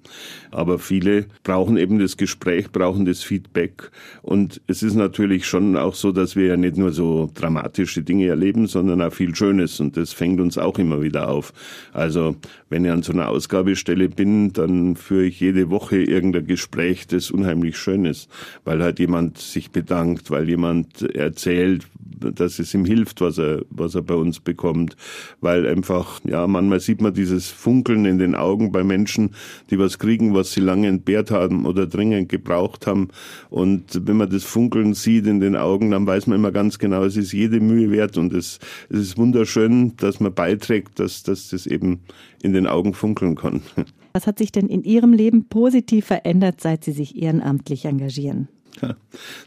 Aber 0.50 0.78
viele 0.78 1.26
brauchen 1.44 1.76
eben 1.76 1.98
das 1.98 2.16
Gespräch, 2.16 2.70
brauchen 2.72 3.04
das 3.04 3.22
Feedback. 3.22 3.90
Und 4.22 4.60
es 4.66 4.82
ist 4.82 4.94
natürlich 4.94 5.46
schon 5.46 5.76
auch 5.76 5.94
so, 5.94 6.12
dass 6.12 6.34
wir 6.34 6.46
ja 6.46 6.56
nicht 6.56 6.76
nur 6.76 6.92
so 6.92 7.30
dramatische 7.34 8.02
Dinge 8.02 8.26
erleben, 8.26 8.66
sondern 8.66 9.00
auch 9.02 9.12
viel 9.12 9.34
Schönes. 9.34 9.80
Und 9.80 9.96
das 9.96 10.12
fängt 10.12 10.40
uns 10.40 10.58
auch 10.58 10.78
immer 10.78 11.02
wieder 11.02 11.28
auf. 11.28 11.52
Also 11.92 12.36
wenn 12.68 12.84
ich 12.84 12.90
an 12.90 13.02
so 13.02 13.12
einer 13.12 13.28
Ausgabestelle 13.28 14.08
bin, 14.08 14.52
dann 14.52 14.96
führe 14.96 15.24
ich 15.24 15.40
jede 15.40 15.70
Woche 15.70 15.98
irgendein 16.02 16.46
Gespräch, 16.46 17.06
das 17.06 17.30
unheimlich 17.30 17.76
schön 17.76 18.04
ist, 18.04 18.28
weil 18.64 18.82
halt 18.82 18.98
jemand 18.98 19.38
sich 19.38 19.70
bedankt, 19.70 20.30
weil 20.30 20.48
jemand 20.48 21.02
erzählt, 21.14 21.86
dass 22.20 22.58
es 22.58 22.74
ihm 22.74 22.84
hilft, 22.84 23.20
was 23.20 23.38
er, 23.38 23.62
was 23.70 23.94
er 23.94 24.02
bei 24.02 24.14
uns 24.14 24.40
bekommt, 24.48 24.96
weil 25.42 25.66
einfach, 25.66 26.20
ja, 26.24 26.46
manchmal 26.46 26.80
sieht 26.80 27.02
man 27.02 27.12
dieses 27.12 27.48
Funkeln 27.48 28.06
in 28.06 28.16
den 28.16 28.34
Augen 28.34 28.72
bei 28.72 28.82
Menschen, 28.82 29.34
die 29.68 29.78
was 29.78 29.98
kriegen, 29.98 30.32
was 30.32 30.52
sie 30.52 30.60
lange 30.60 30.88
entbehrt 30.88 31.30
haben 31.30 31.66
oder 31.66 31.86
dringend 31.86 32.30
gebraucht 32.30 32.86
haben. 32.86 33.08
Und 33.50 34.06
wenn 34.06 34.16
man 34.16 34.30
das 34.30 34.44
Funkeln 34.44 34.94
sieht 34.94 35.26
in 35.26 35.40
den 35.40 35.54
Augen, 35.54 35.90
dann 35.90 36.06
weiß 36.06 36.26
man 36.28 36.38
immer 36.38 36.50
ganz 36.50 36.78
genau, 36.78 37.04
es 37.04 37.18
ist 37.18 37.32
jede 37.32 37.60
Mühe 37.60 37.90
wert 37.90 38.16
und 38.16 38.32
es, 38.32 38.58
es 38.88 39.00
ist 39.00 39.18
wunderschön, 39.18 39.94
dass 39.98 40.18
man 40.18 40.32
beiträgt, 40.32 40.98
dass, 40.98 41.22
dass 41.22 41.50
das 41.50 41.66
eben 41.66 42.00
in 42.42 42.54
den 42.54 42.66
Augen 42.66 42.94
funkeln 42.94 43.36
kann. 43.36 43.60
Was 44.14 44.26
hat 44.26 44.38
sich 44.38 44.50
denn 44.50 44.68
in 44.68 44.82
Ihrem 44.82 45.12
Leben 45.12 45.48
positiv 45.48 46.06
verändert, 46.06 46.60
seit 46.60 46.82
Sie 46.82 46.92
sich 46.92 47.20
ehrenamtlich 47.20 47.84
engagieren? 47.84 48.48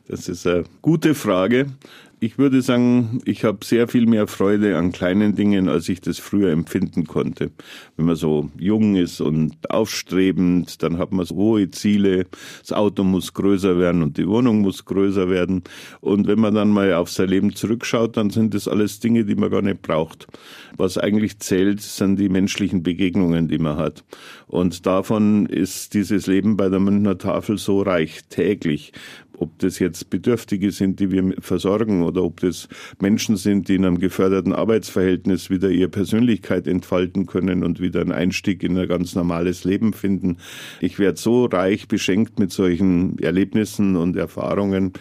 Das 0.07 0.27
ist 0.27 0.45
eine 0.45 0.65
gute 0.81 1.15
Frage. 1.15 1.67
Ich 2.23 2.37
würde 2.37 2.61
sagen, 2.61 3.19
ich 3.25 3.43
habe 3.43 3.65
sehr 3.65 3.87
viel 3.87 4.05
mehr 4.05 4.27
Freude 4.27 4.77
an 4.77 4.91
kleinen 4.91 5.33
Dingen, 5.33 5.67
als 5.67 5.89
ich 5.89 6.01
das 6.01 6.19
früher 6.19 6.51
empfinden 6.51 7.07
konnte. 7.07 7.49
Wenn 7.97 8.05
man 8.05 8.15
so 8.15 8.51
jung 8.59 8.95
ist 8.95 9.21
und 9.21 9.71
aufstrebend, 9.71 10.83
dann 10.83 10.99
hat 10.99 11.13
man 11.13 11.25
so 11.25 11.35
hohe 11.35 11.71
Ziele. 11.71 12.27
Das 12.59 12.73
Auto 12.73 13.03
muss 13.03 13.33
größer 13.33 13.79
werden 13.79 14.03
und 14.03 14.19
die 14.19 14.27
Wohnung 14.27 14.59
muss 14.61 14.85
größer 14.85 15.31
werden. 15.31 15.63
Und 15.99 16.27
wenn 16.27 16.39
man 16.39 16.53
dann 16.53 16.69
mal 16.69 16.93
auf 16.93 17.09
sein 17.09 17.27
Leben 17.27 17.55
zurückschaut, 17.55 18.15
dann 18.17 18.29
sind 18.29 18.53
das 18.53 18.67
alles 18.67 18.99
Dinge, 18.99 19.25
die 19.25 19.33
man 19.33 19.49
gar 19.49 19.63
nicht 19.63 19.81
braucht. 19.81 20.27
Was 20.77 20.99
eigentlich 20.99 21.39
zählt, 21.39 21.81
sind 21.81 22.19
die 22.19 22.29
menschlichen 22.29 22.83
Begegnungen, 22.83 23.47
die 23.47 23.57
man 23.57 23.77
hat. 23.77 24.03
Und 24.45 24.85
davon 24.85 25.47
ist 25.47 25.95
dieses 25.95 26.27
Leben 26.27 26.55
bei 26.55 26.69
der 26.69 26.79
Münchner 26.79 27.17
Tafel 27.17 27.57
so 27.57 27.81
reich, 27.81 28.21
täglich 28.29 28.91
ob 29.41 29.57
das 29.57 29.79
jetzt 29.79 30.09
Bedürftige 30.11 30.71
sind, 30.71 30.99
die 30.99 31.11
wir 31.11 31.33
versorgen 31.39 32.03
oder 32.03 32.23
ob 32.23 32.39
das 32.41 32.69
Menschen 32.99 33.37
sind, 33.37 33.67
die 33.67 33.75
in 33.75 33.85
einem 33.85 33.97
geförderten 33.97 34.53
Arbeitsverhältnis 34.53 35.49
wieder 35.49 35.69
ihre 35.69 35.89
Persönlichkeit 35.89 36.67
entfalten 36.67 37.25
können 37.25 37.63
und 37.63 37.79
wieder 37.79 38.01
einen 38.01 38.11
Einstieg 38.11 38.61
in 38.63 38.77
ein 38.77 38.87
ganz 38.87 39.15
normales 39.15 39.63
Leben 39.63 39.93
finden. 39.93 40.37
Ich 40.79 40.99
werde 40.99 41.19
so 41.19 41.45
reich 41.45 41.87
beschenkt 41.87 42.37
mit 42.37 42.51
solchen 42.51 43.17
Erlebnissen 43.17 43.95
und 43.95 44.15
Erfahrungen. 44.15 44.93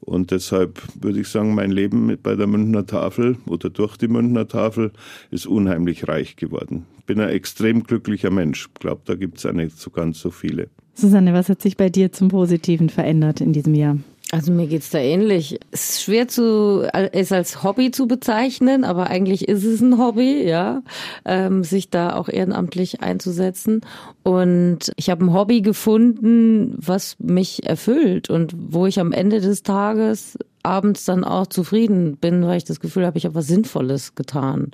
Und 0.00 0.32
deshalb 0.32 0.82
würde 1.00 1.20
ich 1.20 1.28
sagen, 1.28 1.54
mein 1.54 1.70
Leben 1.70 2.16
bei 2.22 2.34
der 2.34 2.46
Münchner 2.48 2.86
Tafel 2.86 3.38
oder 3.46 3.70
durch 3.70 3.96
die 3.96 4.08
Münchner 4.08 4.48
Tafel 4.48 4.92
ist 5.30 5.46
unheimlich 5.46 6.08
reich 6.08 6.34
geworden. 6.34 6.86
Bin 7.06 7.20
ein 7.20 7.30
extrem 7.30 7.84
glücklicher 7.84 8.30
Mensch. 8.30 8.68
Ich 8.74 8.80
glaube, 8.80 9.02
da 9.04 9.14
gibt 9.14 9.38
es 9.38 9.52
nicht 9.52 9.78
so 9.78 9.90
ganz 9.90 10.20
so 10.20 10.30
viele. 10.30 10.70
Susanne, 10.96 11.34
was 11.34 11.48
hat 11.48 11.60
sich 11.60 11.76
bei 11.76 11.88
dir 11.88 12.12
zum 12.12 12.28
Positiven 12.28 12.88
verändert 12.88 13.40
in 13.40 13.52
diesem 13.52 13.74
Jahr? 13.74 13.98
Also 14.32 14.50
mir 14.50 14.66
geht's 14.66 14.90
da 14.90 14.98
ähnlich. 14.98 15.60
Es 15.70 15.90
ist 15.90 16.02
schwer 16.02 16.26
zu, 16.26 16.88
es 17.12 17.30
als 17.30 17.62
Hobby 17.62 17.92
zu 17.92 18.08
bezeichnen, 18.08 18.82
aber 18.82 19.08
eigentlich 19.08 19.46
ist 19.46 19.64
es 19.64 19.80
ein 19.80 19.98
Hobby, 19.98 20.42
ja, 20.42 20.82
ähm, 21.24 21.62
sich 21.62 21.90
da 21.90 22.16
auch 22.16 22.28
ehrenamtlich 22.28 23.02
einzusetzen. 23.02 23.82
Und 24.24 24.92
ich 24.96 25.10
habe 25.10 25.24
ein 25.24 25.32
Hobby 25.32 25.60
gefunden, 25.60 26.74
was 26.76 27.16
mich 27.20 27.66
erfüllt 27.66 28.28
und 28.28 28.52
wo 28.56 28.86
ich 28.86 28.98
am 28.98 29.12
Ende 29.12 29.40
des 29.40 29.62
Tages 29.62 30.36
abends 30.66 31.04
dann 31.04 31.24
auch 31.24 31.46
zufrieden 31.46 32.16
bin, 32.16 32.44
weil 32.46 32.58
ich 32.58 32.64
das 32.64 32.80
Gefühl 32.80 33.06
habe, 33.06 33.16
ich 33.16 33.24
habe 33.24 33.36
was 33.36 33.46
Sinnvolles 33.46 34.14
getan. 34.16 34.72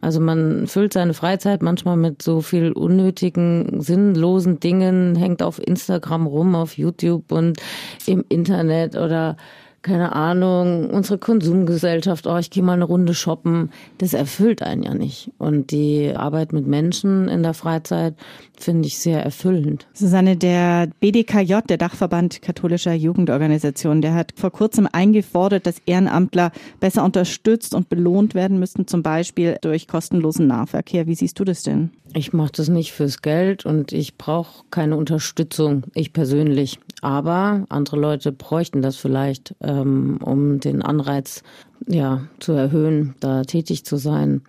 Also 0.00 0.20
man 0.20 0.66
füllt 0.68 0.92
seine 0.92 1.14
Freizeit 1.14 1.62
manchmal 1.62 1.96
mit 1.96 2.22
so 2.22 2.40
viel 2.40 2.72
unnötigen, 2.72 3.80
sinnlosen 3.82 4.60
Dingen, 4.60 5.16
hängt 5.16 5.42
auf 5.42 5.60
Instagram 5.60 6.26
rum, 6.26 6.54
auf 6.54 6.78
YouTube 6.78 7.32
und 7.32 7.58
im 8.06 8.24
Internet 8.28 8.96
oder 8.96 9.36
keine 9.82 10.14
Ahnung, 10.14 10.90
unsere 10.90 11.18
Konsumgesellschaft, 11.18 12.28
oh, 12.28 12.36
ich 12.38 12.50
gehe 12.50 12.62
mal 12.62 12.74
eine 12.74 12.84
Runde 12.84 13.14
shoppen, 13.14 13.72
das 13.98 14.14
erfüllt 14.14 14.62
einen 14.62 14.84
ja 14.84 14.94
nicht. 14.94 15.32
Und 15.38 15.72
die 15.72 16.14
Arbeit 16.14 16.52
mit 16.52 16.68
Menschen 16.68 17.26
in 17.28 17.42
der 17.42 17.52
Freizeit 17.52 18.14
finde 18.62 18.86
ich 18.88 18.98
sehr 18.98 19.22
erfüllend. 19.22 19.86
Susanne, 19.92 20.36
der 20.36 20.88
BDKJ, 21.00 21.60
der 21.68 21.78
Dachverband 21.78 22.42
katholischer 22.42 22.94
Jugendorganisationen, 22.94 24.02
der 24.02 24.14
hat 24.14 24.32
vor 24.36 24.50
kurzem 24.50 24.88
eingefordert, 24.90 25.66
dass 25.66 25.76
Ehrenamtler 25.86 26.52
besser 26.80 27.04
unterstützt 27.04 27.74
und 27.74 27.88
belohnt 27.88 28.34
werden 28.34 28.58
müssten, 28.58 28.86
zum 28.86 29.02
Beispiel 29.02 29.56
durch 29.60 29.88
kostenlosen 29.88 30.46
Nahverkehr. 30.46 31.06
Wie 31.06 31.14
siehst 31.14 31.38
du 31.40 31.44
das 31.44 31.62
denn? 31.62 31.90
Ich 32.14 32.32
mache 32.32 32.52
das 32.52 32.68
nicht 32.68 32.92
fürs 32.92 33.22
Geld 33.22 33.64
und 33.64 33.92
ich 33.92 34.18
brauche 34.18 34.64
keine 34.70 34.96
Unterstützung, 34.96 35.84
ich 35.94 36.12
persönlich. 36.12 36.78
Aber 37.00 37.64
andere 37.70 37.98
Leute 37.98 38.32
bräuchten 38.32 38.82
das 38.82 38.96
vielleicht, 38.96 39.54
ähm, 39.60 40.18
um 40.22 40.60
den 40.60 40.82
Anreiz 40.82 41.42
ja, 41.86 42.22
zu 42.38 42.52
erhöhen, 42.52 43.14
da 43.20 43.42
tätig 43.42 43.84
zu 43.84 43.96
sein. 43.96 44.42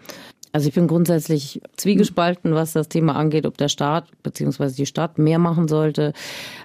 Also 0.54 0.68
ich 0.68 0.76
bin 0.76 0.88
grundsätzlich 0.88 1.62
zwiegespalten, 1.78 2.54
was 2.54 2.74
das 2.74 2.88
Thema 2.88 3.16
angeht, 3.16 3.48
ob 3.48 3.58
der 3.58 3.70
Staat 3.70 4.06
bzw. 4.22 4.70
die 4.70 4.86
Stadt 4.86 5.18
mehr 5.18 5.40
machen 5.40 5.68
sollte, 5.68 6.14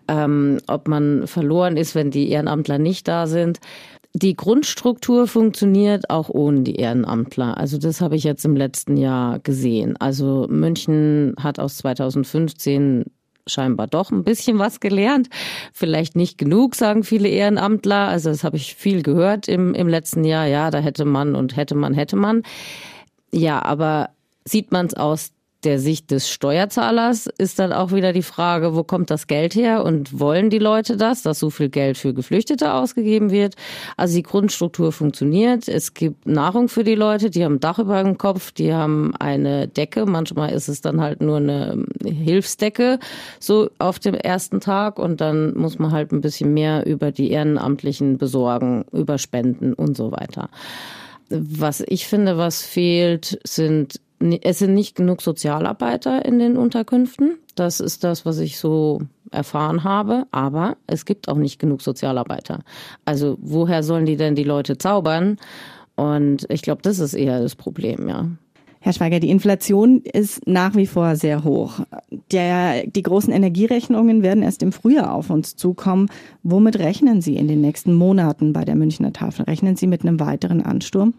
ähm, 0.08 0.58
ob 0.66 0.88
man 0.88 1.26
verloren 1.26 1.78
ist, 1.78 1.94
wenn 1.94 2.10
die 2.10 2.28
Ehrenamtler 2.28 2.78
nicht 2.78 3.08
da 3.08 3.26
sind. 3.26 3.60
Die 4.12 4.36
Grundstruktur 4.36 5.26
funktioniert 5.26 6.10
auch 6.10 6.28
ohne 6.28 6.62
die 6.62 6.76
Ehrenamtler. 6.76 7.56
Also 7.56 7.78
das 7.78 8.02
habe 8.02 8.16
ich 8.16 8.24
jetzt 8.24 8.44
im 8.44 8.56
letzten 8.56 8.98
Jahr 8.98 9.38
gesehen. 9.38 9.96
Also 9.96 10.46
München 10.50 11.34
hat 11.38 11.58
aus 11.58 11.78
2015 11.78 13.06
scheinbar 13.46 13.86
doch 13.86 14.10
ein 14.10 14.24
bisschen 14.24 14.58
was 14.58 14.80
gelernt. 14.80 15.28
Vielleicht 15.72 16.14
nicht 16.14 16.36
genug, 16.36 16.74
sagen 16.74 17.04
viele 17.04 17.28
Ehrenamtler. 17.28 18.08
Also 18.08 18.28
das 18.28 18.44
habe 18.44 18.58
ich 18.58 18.74
viel 18.74 19.02
gehört 19.02 19.48
im, 19.48 19.72
im 19.72 19.88
letzten 19.88 20.24
Jahr. 20.24 20.46
Ja, 20.46 20.70
da 20.70 20.78
hätte 20.78 21.06
man 21.06 21.34
und 21.34 21.56
hätte 21.56 21.74
man, 21.74 21.94
hätte 21.94 22.16
man. 22.16 22.42
Ja, 23.32 23.62
aber 23.62 24.10
sieht 24.44 24.72
man 24.72 24.86
es 24.86 24.94
aus 24.94 25.32
der 25.64 25.80
Sicht 25.80 26.12
des 26.12 26.30
Steuerzahlers 26.30 27.26
ist 27.38 27.58
dann 27.58 27.72
auch 27.72 27.90
wieder 27.90 28.12
die 28.12 28.22
Frage, 28.22 28.76
wo 28.76 28.84
kommt 28.84 29.10
das 29.10 29.26
Geld 29.26 29.56
her 29.56 29.84
und 29.84 30.20
wollen 30.20 30.50
die 30.50 30.60
Leute 30.60 30.96
das, 30.96 31.22
dass 31.22 31.40
so 31.40 31.50
viel 31.50 31.68
Geld 31.68 31.98
für 31.98 32.14
Geflüchtete 32.14 32.72
ausgegeben 32.72 33.30
wird? 33.30 33.56
Also 33.96 34.14
die 34.14 34.22
Grundstruktur 34.22 34.92
funktioniert. 34.92 35.66
Es 35.66 35.94
gibt 35.94 36.26
Nahrung 36.26 36.68
für 36.68 36.84
die 36.84 36.94
Leute, 36.94 37.28
die 37.30 37.44
haben 37.44 37.56
ein 37.56 37.60
Dach 37.60 37.80
über 37.80 38.00
dem 38.02 38.18
Kopf, 38.18 38.52
die 38.52 38.72
haben 38.72 39.14
eine 39.18 39.66
Decke. 39.66 40.06
Manchmal 40.06 40.52
ist 40.52 40.68
es 40.68 40.80
dann 40.80 41.00
halt 41.00 41.20
nur 41.20 41.38
eine 41.38 41.84
Hilfsdecke 42.04 43.00
so 43.40 43.68
auf 43.78 43.98
dem 43.98 44.14
ersten 44.14 44.60
Tag 44.60 45.00
und 45.00 45.20
dann 45.20 45.54
muss 45.54 45.80
man 45.80 45.90
halt 45.90 46.12
ein 46.12 46.20
bisschen 46.20 46.54
mehr 46.54 46.86
über 46.86 47.10
die 47.10 47.32
Ehrenamtlichen 47.32 48.16
besorgen, 48.16 48.84
über 48.92 49.18
Spenden 49.18 49.72
und 49.74 49.96
so 49.96 50.12
weiter. 50.12 50.50
Was 51.30 51.82
ich 51.86 52.06
finde, 52.06 52.38
was 52.38 52.62
fehlt, 52.62 53.38
sind 53.44 54.00
es 54.42 54.58
sind 54.58 54.74
nicht 54.74 54.96
genug 54.96 55.22
Sozialarbeiter 55.22 56.24
in 56.24 56.38
den 56.38 56.56
Unterkünften. 56.56 57.38
Das 57.54 57.80
ist 57.80 58.02
das, 58.02 58.26
was 58.26 58.38
ich 58.38 58.58
so 58.58 59.00
erfahren 59.30 59.84
habe. 59.84 60.26
Aber 60.32 60.76
es 60.86 61.04
gibt 61.04 61.28
auch 61.28 61.36
nicht 61.36 61.58
genug 61.58 61.82
Sozialarbeiter. 61.82 62.60
Also 63.04 63.38
woher 63.40 63.82
sollen 63.82 64.06
die 64.06 64.16
denn 64.16 64.34
die 64.34 64.44
Leute 64.44 64.78
zaubern? 64.78 65.38
Und 65.94 66.46
ich 66.48 66.62
glaube, 66.62 66.82
das 66.82 66.98
ist 66.98 67.14
eher 67.14 67.40
das 67.40 67.56
Problem, 67.56 68.08
ja. 68.08 68.26
Herr 68.80 68.92
Schweiger, 68.92 69.20
die 69.20 69.30
Inflation 69.30 70.02
ist 70.02 70.46
nach 70.46 70.76
wie 70.76 70.86
vor 70.86 71.16
sehr 71.16 71.44
hoch. 71.44 71.80
Der, 72.30 72.86
die 72.86 73.02
großen 73.02 73.32
Energierechnungen 73.32 74.22
werden 74.22 74.42
erst 74.42 74.62
im 74.62 74.72
Frühjahr 74.72 75.12
auf 75.12 75.30
uns 75.30 75.56
zukommen. 75.56 76.08
Womit 76.42 76.78
rechnen 76.78 77.20
Sie 77.20 77.36
in 77.36 77.48
den 77.48 77.60
nächsten 77.60 77.92
Monaten 77.92 78.52
bei 78.52 78.64
der 78.64 78.76
Münchner 78.76 79.12
Tafel? 79.12 79.44
Rechnen 79.44 79.76
Sie 79.76 79.86
mit 79.86 80.02
einem 80.02 80.20
weiteren 80.20 80.62
Ansturm? 80.62 81.14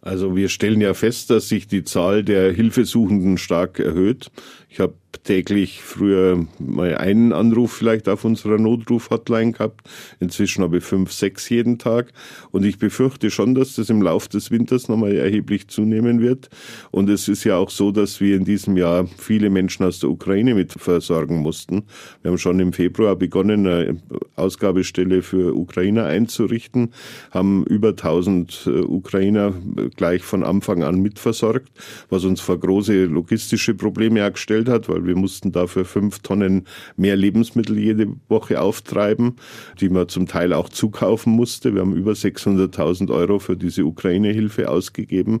Also 0.00 0.36
wir 0.36 0.48
stellen 0.48 0.80
ja 0.80 0.94
fest, 0.94 1.30
dass 1.30 1.48
sich 1.48 1.66
die 1.66 1.82
Zahl 1.82 2.22
der 2.22 2.52
Hilfesuchenden 2.52 3.38
stark 3.38 3.80
erhöht. 3.80 4.30
Ich 4.68 4.78
habe 4.78 4.94
täglich 5.24 5.82
früher 5.82 6.46
mal 6.58 6.96
einen 6.96 7.32
Anruf 7.32 7.72
vielleicht 7.72 8.08
auf 8.08 8.24
unserer 8.24 8.58
Notruf-Hotline 8.58 9.52
gehabt. 9.52 9.88
Inzwischen 10.20 10.62
habe 10.62 10.78
ich 10.78 10.84
fünf, 10.84 11.12
sechs 11.12 11.48
jeden 11.48 11.78
Tag. 11.78 12.12
Und 12.50 12.64
ich 12.64 12.78
befürchte 12.78 13.30
schon, 13.30 13.54
dass 13.54 13.76
das 13.76 13.90
im 13.90 14.02
Laufe 14.02 14.28
des 14.28 14.50
Winters 14.50 14.88
nochmal 14.88 15.14
erheblich 15.14 15.68
zunehmen 15.68 16.20
wird. 16.20 16.50
Und 16.90 17.08
es 17.08 17.28
ist 17.28 17.44
ja 17.44 17.56
auch 17.56 17.70
so, 17.70 17.90
dass 17.92 18.20
wir 18.20 18.36
in 18.36 18.44
diesem 18.44 18.76
Jahr 18.76 19.06
viele 19.18 19.50
Menschen 19.50 19.84
aus 19.84 20.00
der 20.00 20.10
Ukraine 20.10 20.54
mit 20.54 20.72
versorgen 20.72 21.38
mussten. 21.38 21.84
Wir 22.22 22.30
haben 22.30 22.38
schon 22.38 22.60
im 22.60 22.72
Februar 22.72 23.16
begonnen, 23.16 23.66
eine 23.66 23.96
Ausgabestelle 24.36 25.22
für 25.22 25.56
Ukrainer 25.56 26.04
einzurichten, 26.04 26.92
haben 27.30 27.64
über 27.64 27.90
1000 27.90 28.64
äh, 28.66 28.70
Ukrainer 28.80 29.54
gleich 29.96 30.22
von 30.22 30.42
Anfang 30.44 30.82
an 30.82 31.00
mitversorgt, 31.00 31.70
was 32.10 32.24
uns 32.24 32.40
vor 32.40 32.58
große 32.58 33.04
logistische 33.04 33.74
Probleme 33.74 34.26
gestellt 34.30 34.68
hat, 34.68 34.88
weil 34.88 35.05
wir 35.06 35.16
mussten 35.16 35.52
dafür 35.52 35.84
fünf 35.84 36.20
Tonnen 36.20 36.66
mehr 36.96 37.16
Lebensmittel 37.16 37.78
jede 37.78 38.08
Woche 38.28 38.60
auftreiben, 38.60 39.36
die 39.80 39.88
man 39.88 40.08
zum 40.08 40.26
Teil 40.26 40.52
auch 40.52 40.68
zukaufen 40.68 41.32
musste. 41.32 41.74
Wir 41.74 41.80
haben 41.80 41.94
über 41.94 42.12
600.000 42.12 43.10
Euro 43.12 43.38
für 43.38 43.56
diese 43.56 43.84
Ukraine-Hilfe 43.84 44.70
ausgegeben. 44.70 45.40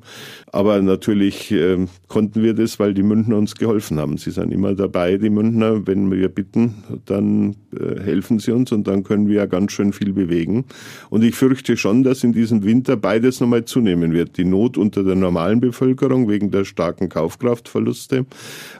Aber 0.52 0.80
natürlich 0.82 1.50
äh, 1.52 1.86
konnten 2.08 2.42
wir 2.42 2.54
das, 2.54 2.78
weil 2.78 2.94
die 2.94 3.02
Münchner 3.02 3.36
uns 3.36 3.54
geholfen 3.54 3.98
haben. 3.98 4.16
Sie 4.16 4.30
sind 4.30 4.52
immer 4.52 4.74
dabei, 4.74 5.16
die 5.16 5.30
Münchner. 5.30 5.86
Wenn 5.86 6.10
wir 6.10 6.28
bitten, 6.28 6.74
dann 7.04 7.56
äh, 7.78 8.00
helfen 8.00 8.38
sie 8.38 8.52
uns 8.52 8.72
und 8.72 8.86
dann 8.86 9.02
können 9.02 9.28
wir 9.28 9.36
ja 9.36 9.46
ganz 9.46 9.72
schön 9.72 9.92
viel 9.92 10.12
bewegen. 10.12 10.64
Und 11.10 11.24
ich 11.24 11.34
fürchte 11.34 11.76
schon, 11.76 12.02
dass 12.02 12.24
in 12.24 12.32
diesem 12.32 12.64
Winter 12.64 12.96
beides 12.96 13.40
nochmal 13.40 13.64
zunehmen 13.64 14.12
wird. 14.12 14.36
Die 14.36 14.44
Not 14.44 14.76
unter 14.76 15.02
der 15.02 15.14
normalen 15.14 15.60
Bevölkerung 15.60 16.28
wegen 16.28 16.50
der 16.50 16.64
starken 16.64 17.08
Kaufkraftverluste, 17.08 18.26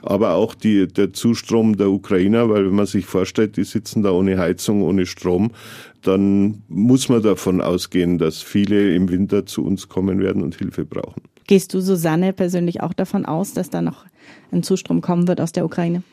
aber 0.01 0.33
auch 0.33 0.55
die, 0.55 0.66
der 0.87 1.13
Zustrom 1.13 1.77
der 1.77 1.89
Ukrainer, 1.89 2.49
weil 2.49 2.65
wenn 2.65 2.75
man 2.75 2.85
sich 2.85 3.05
vorstellt, 3.05 3.57
die 3.57 3.63
sitzen 3.63 4.03
da 4.03 4.11
ohne 4.11 4.37
Heizung, 4.37 4.81
ohne 4.81 5.05
Strom, 5.05 5.51
dann 6.01 6.63
muss 6.67 7.09
man 7.09 7.21
davon 7.21 7.61
ausgehen, 7.61 8.17
dass 8.17 8.41
viele 8.41 8.93
im 8.95 9.09
Winter 9.09 9.45
zu 9.45 9.65
uns 9.65 9.87
kommen 9.87 10.19
werden 10.19 10.43
und 10.43 10.55
Hilfe 10.55 10.85
brauchen. 10.85 11.21
Gehst 11.47 11.73
du, 11.73 11.79
Susanne, 11.79 12.33
persönlich 12.33 12.81
auch 12.81 12.93
davon 12.93 13.25
aus, 13.25 13.53
dass 13.53 13.69
da 13.69 13.81
noch 13.81 14.05
ein 14.51 14.63
Zustrom 14.63 15.01
kommen 15.01 15.27
wird 15.27 15.41
aus 15.41 15.51
der 15.53 15.65
Ukraine? 15.65 16.03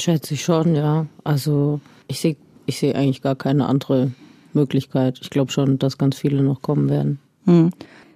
Schätze 0.00 0.34
ich 0.34 0.42
schon, 0.42 0.74
ja. 0.74 1.06
Also 1.24 1.80
ich 2.08 2.20
sehe 2.20 2.36
ich 2.66 2.78
sehe 2.78 2.94
eigentlich 2.94 3.22
gar 3.22 3.36
keine 3.36 3.66
andere 3.66 4.12
Möglichkeit. 4.52 5.18
Ich 5.22 5.30
glaube 5.30 5.52
schon, 5.52 5.78
dass 5.78 5.98
ganz 5.98 6.18
viele 6.18 6.42
noch 6.42 6.62
kommen 6.62 6.88
werden. 6.88 7.18
Hm. 7.46 7.70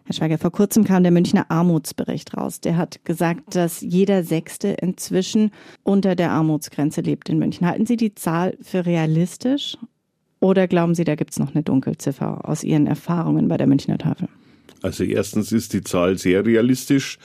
Herr 0.07 0.15
Schweiger, 0.15 0.39
vor 0.39 0.53
kurzem 0.53 0.85
kam 0.85 1.03
der 1.03 1.11
Münchner 1.11 1.51
Armutsbericht 1.51 2.37
raus. 2.37 2.61
Der 2.61 2.77
hat 2.77 3.05
gesagt, 3.05 3.57
dass 3.57 3.81
jeder 3.81 4.23
Sechste 4.23 4.69
inzwischen 4.69 5.51
unter 5.83 6.15
der 6.15 6.31
Armutsgrenze 6.31 7.01
lebt 7.01 7.29
in 7.29 7.39
München. 7.39 7.67
Halten 7.67 7.87
Sie 7.87 7.97
die 7.97 8.15
Zahl 8.15 8.57
für 8.63 8.87
realistisch 8.87 9.77
oder 10.39 10.69
glauben 10.69 10.95
Sie, 10.95 11.03
da 11.03 11.17
gibt 11.17 11.33
es 11.33 11.41
noch 11.41 11.55
eine 11.55 11.65
Dunkelziffer 11.65 12.49
aus 12.49 12.63
Ihren 12.63 12.87
Erfahrungen 12.87 13.49
bei 13.49 13.57
der 13.57 13.67
Münchner 13.67 13.99
Tafel? 13.99 14.29
Also 14.81 15.03
erstens 15.03 15.51
ist 15.51 15.73
die 15.73 15.83
Zahl 15.83 16.19
sehr 16.19 16.47
realistisch. 16.47 17.19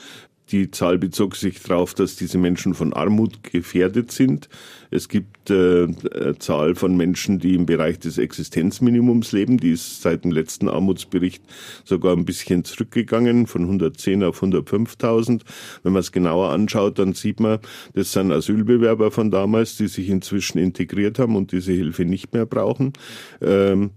Die 0.52 0.70
Zahl 0.70 0.98
bezog 0.98 1.34
sich 1.34 1.62
darauf, 1.62 1.94
dass 1.94 2.16
diese 2.16 2.36
Menschen 2.36 2.74
von 2.74 2.92
Armut 2.92 3.42
gefährdet 3.42 4.12
sind. 4.12 4.50
Es 4.90 5.08
gibt 5.08 5.48
äh, 5.48 5.84
eine 5.84 6.38
Zahl 6.38 6.74
von 6.74 6.94
Menschen, 6.94 7.38
die 7.38 7.54
im 7.54 7.64
Bereich 7.64 7.98
des 7.98 8.18
Existenzminimums 8.18 9.32
leben. 9.32 9.56
Die 9.56 9.70
ist 9.70 10.02
seit 10.02 10.24
dem 10.24 10.30
letzten 10.30 10.68
Armutsbericht 10.68 11.42
sogar 11.84 12.14
ein 12.14 12.26
bisschen 12.26 12.64
zurückgegangen, 12.64 13.46
von 13.46 13.62
110 13.62 14.22
auf 14.24 14.42
105.000. 14.42 15.40
Wenn 15.82 15.92
man 15.94 16.00
es 16.00 16.12
genauer 16.12 16.50
anschaut, 16.50 16.98
dann 16.98 17.14
sieht 17.14 17.40
man, 17.40 17.58
das 17.94 18.12
sind 18.12 18.30
Asylbewerber 18.30 19.10
von 19.10 19.30
damals, 19.30 19.78
die 19.78 19.88
sich 19.88 20.10
inzwischen 20.10 20.58
integriert 20.58 21.18
haben 21.18 21.34
und 21.34 21.52
diese 21.52 21.72
Hilfe 21.72 22.04
nicht 22.04 22.34
mehr 22.34 22.44
brauchen. 22.44 22.92
Ähm, 23.40 23.92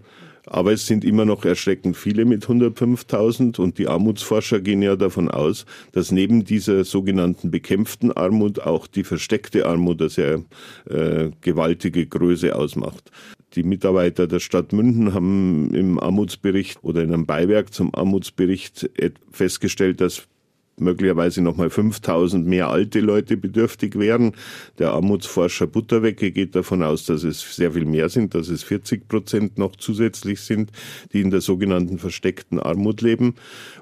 aber 0.47 0.73
es 0.73 0.85
sind 0.85 1.03
immer 1.03 1.25
noch 1.25 1.45
erschreckend 1.45 1.97
viele 1.97 2.25
mit 2.25 2.45
105.000 2.45 3.59
und 3.59 3.77
die 3.77 3.87
Armutsforscher 3.87 4.59
gehen 4.61 4.81
ja 4.81 4.95
davon 4.95 5.29
aus, 5.29 5.65
dass 5.91 6.11
neben 6.11 6.43
dieser 6.43 6.83
sogenannten 6.83 7.51
bekämpften 7.51 8.11
Armut 8.11 8.59
auch 8.59 8.87
die 8.87 9.03
versteckte 9.03 9.65
Armut 9.65 10.01
eine 10.01 10.09
sehr 10.09 10.43
äh, 10.89 11.31
gewaltige 11.41 12.05
Größe 12.05 12.55
ausmacht. 12.55 13.11
Die 13.55 13.63
Mitarbeiter 13.63 14.27
der 14.27 14.39
Stadt 14.39 14.73
München 14.73 15.13
haben 15.13 15.73
im 15.73 15.99
Armutsbericht 15.99 16.79
oder 16.83 17.03
in 17.03 17.13
einem 17.13 17.25
Beiwerk 17.25 17.73
zum 17.73 17.95
Armutsbericht 17.95 18.89
festgestellt, 19.31 20.01
dass 20.01 20.27
möglicherweise 20.77 21.41
nochmal 21.41 21.69
5000 21.69 22.45
mehr 22.45 22.69
alte 22.69 22.99
Leute 22.99 23.37
bedürftig 23.37 23.97
wären. 23.97 24.33
Der 24.77 24.91
Armutsforscher 24.91 25.67
Butterwecke 25.67 26.31
geht 26.31 26.55
davon 26.55 26.83
aus, 26.83 27.05
dass 27.05 27.23
es 27.23 27.55
sehr 27.55 27.71
viel 27.71 27.85
mehr 27.85 28.09
sind, 28.09 28.35
dass 28.35 28.49
es 28.49 28.63
40 28.63 29.07
Prozent 29.07 29.57
noch 29.57 29.75
zusätzlich 29.77 30.41
sind, 30.41 30.71
die 31.13 31.21
in 31.21 31.31
der 31.31 31.41
sogenannten 31.41 31.97
versteckten 31.97 32.59
Armut 32.59 33.01
leben. 33.01 33.35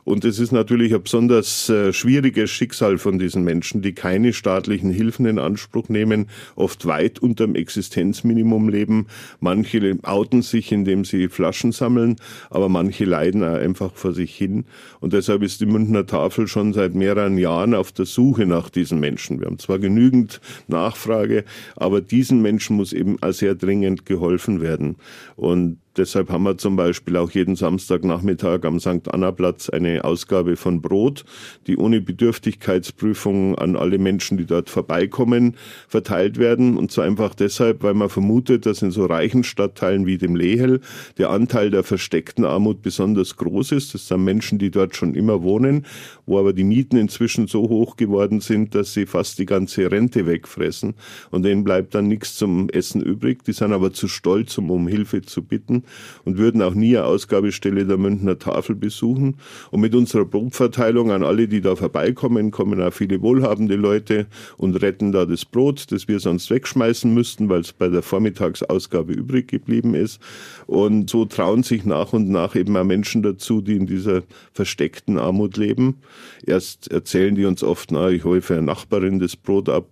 Und 0.04 0.26
es 0.26 0.38
ist 0.38 0.52
natürlich 0.52 0.94
ein 0.94 1.02
besonders 1.02 1.70
äh, 1.70 1.94
schwieriges 1.94 2.52
Schicksal 2.52 2.98
von 2.98 3.18
diesen 3.18 3.44
Menschen, 3.44 3.82
die 3.82 3.94
keine 3.94 4.34
staatlichen 4.34 4.92
Hilfen 4.92 5.26
in 5.26 5.40
Anspruch 5.40 5.90
nehmen, 5.90 6.28
oft 6.56 6.86
weit 6.86 7.20
unterm 7.20 7.56
Existenzminimum 7.56 8.70
leben. 8.70 9.08
Manche 9.40 9.98
outen 10.04 10.42
sich, 10.42 10.72
indem 10.72 11.06
sie 11.06 11.28
Flaschen 11.30 11.72
sammeln, 11.72 12.18
aber 12.50 12.70
manche 12.70 13.06
leiden 13.06 13.44
einfach 13.44 13.94
vor 13.96 14.14
sich 14.14 14.36
hin. 14.36 14.66
Und 15.00 15.14
deshalb 15.14 15.42
ist 15.42 15.62
die 15.62 15.66
Münchner 15.66 16.06
Tafel 16.06 16.48
schon 16.48 16.74
seit 16.74 16.83
mehreren 16.90 17.38
Jahren 17.38 17.74
auf 17.74 17.92
der 17.92 18.06
Suche 18.06 18.46
nach 18.46 18.70
diesen 18.70 19.00
Menschen. 19.00 19.40
Wir 19.40 19.48
haben 19.48 19.60
zwar 19.60 19.80
genügend 19.80 20.42
Nachfrage, 20.68 21.46
aber 21.76 22.02
diesen 22.02 22.42
Menschen 22.42 22.76
muss 22.76 22.94
eben 22.94 23.18
sehr 23.32 23.56
dringend 23.56 24.06
geholfen 24.06 24.62
werden. 24.62 24.96
Und 25.36 25.78
Deshalb 25.96 26.32
haben 26.32 26.42
wir 26.42 26.58
zum 26.58 26.76
Beispiel 26.76 27.18
auch 27.18 27.30
jeden 27.30 27.56
Samstagnachmittag 27.56 28.64
am 28.64 28.80
St. 28.80 29.14
Anna 29.14 29.32
Platz 29.32 29.70
eine 29.70 30.04
Ausgabe 30.04 30.56
von 30.56 30.82
Brot, 30.82 31.24
die 31.68 31.78
ohne 31.78 32.02
Bedürftigkeitsprüfung 32.02 33.56
an 33.60 33.76
alle 33.76 34.00
Menschen, 34.00 34.40
die 34.40 34.48
dort 34.48 34.72
vorbeikommen, 34.72 35.56
verteilt 35.88 36.40
werden. 36.40 36.78
Und 36.78 36.92
zwar 36.92 37.06
einfach 37.06 37.36
deshalb, 37.36 37.84
weil 37.84 37.94
man 37.94 38.10
vermutet, 38.10 38.66
dass 38.66 38.82
in 38.82 38.90
so 38.90 39.06
reichen 39.06 39.44
Stadtteilen 39.44 40.08
wie 40.08 40.18
dem 40.18 40.36
Lehel 40.36 40.82
der 41.20 41.30
Anteil 41.30 41.70
der 41.70 41.84
versteckten 41.84 42.44
Armut 42.44 42.82
besonders 42.82 43.36
groß 43.36 43.74
ist. 43.74 43.94
Das 43.94 44.08
sind 44.08 44.24
Menschen, 44.24 44.58
die 44.58 44.72
dort 44.72 44.96
schon 44.96 45.14
immer 45.14 45.44
wohnen, 45.44 45.86
wo 46.26 46.40
aber 46.40 46.54
die 46.54 46.64
Mieten 46.64 46.98
inzwischen 46.98 47.46
so 47.46 47.70
hoch 47.70 47.98
geworden 47.98 48.42
sind, 48.42 48.74
dass 48.74 48.94
sie 48.94 49.06
fast 49.06 49.38
die 49.38 49.46
ganze 49.46 49.92
Rente 49.92 50.26
wegfressen. 50.26 50.96
Und 51.30 51.44
denen 51.44 51.64
bleibt 51.64 51.94
dann 51.94 52.08
nichts 52.08 52.36
zum 52.36 52.68
Essen 52.70 53.00
übrig. 53.00 53.44
Die 53.44 53.54
sind 53.54 53.74
aber 53.74 53.94
zu 53.94 54.08
stolz, 54.08 54.58
um 54.58 54.72
um 54.72 54.88
Hilfe 54.88 55.22
zu 55.22 55.44
bitten 55.44 55.83
und 56.26 56.38
würden 56.38 56.62
auch 56.62 56.74
nie 56.74 56.98
eine 56.98 57.06
Ausgabestelle 57.06 57.86
der 57.86 57.98
Münchner 57.98 58.40
Tafel 58.40 58.76
besuchen. 58.76 59.36
Und 59.72 59.82
mit 59.82 59.96
unserer 59.96 60.26
Brotverteilung 60.26 61.12
an 61.12 61.24
alle, 61.24 61.48
die 61.48 61.62
da 61.62 61.76
vorbeikommen, 61.76 62.52
kommen 62.52 62.82
auch 62.82 62.94
viele 62.94 63.22
wohlhabende 63.22 63.76
Leute 63.76 64.28
und 64.58 64.82
retten 64.82 65.12
da 65.12 65.26
das 65.26 65.46
Brot, 65.46 65.92
das 65.92 66.08
wir 66.08 66.20
sonst 66.20 66.50
wegschmeißen 66.50 67.14
müssten, 67.14 67.50
weil 67.50 67.62
es 67.62 67.74
bei 67.74 67.88
der 67.90 68.02
Vormittagsausgabe 68.02 69.14
übrig 69.14 69.48
geblieben 69.48 69.96
ist. 69.96 70.20
Und 70.68 71.10
so 71.10 71.26
trauen 71.26 71.64
sich 71.64 71.86
nach 71.86 72.14
und 72.14 72.30
nach 72.30 72.56
eben 72.56 72.76
auch 72.78 72.84
Menschen 72.84 73.24
dazu, 73.24 73.62
die 73.62 73.76
in 73.76 73.88
dieser 73.88 74.24
versteckten 74.54 75.18
Armut 75.18 75.58
leben. 75.58 75.98
Erst 76.46 76.92
erzählen 76.92 77.36
die 77.36 77.46
uns 77.46 77.64
oft, 77.64 77.92
na, 77.92 78.10
ich 78.10 78.24
hole 78.24 78.42
für 78.42 78.54
eine 78.54 78.64
Nachbarin 78.64 79.20
das 79.20 79.36
Brot 79.36 79.70
ab. 79.70 79.88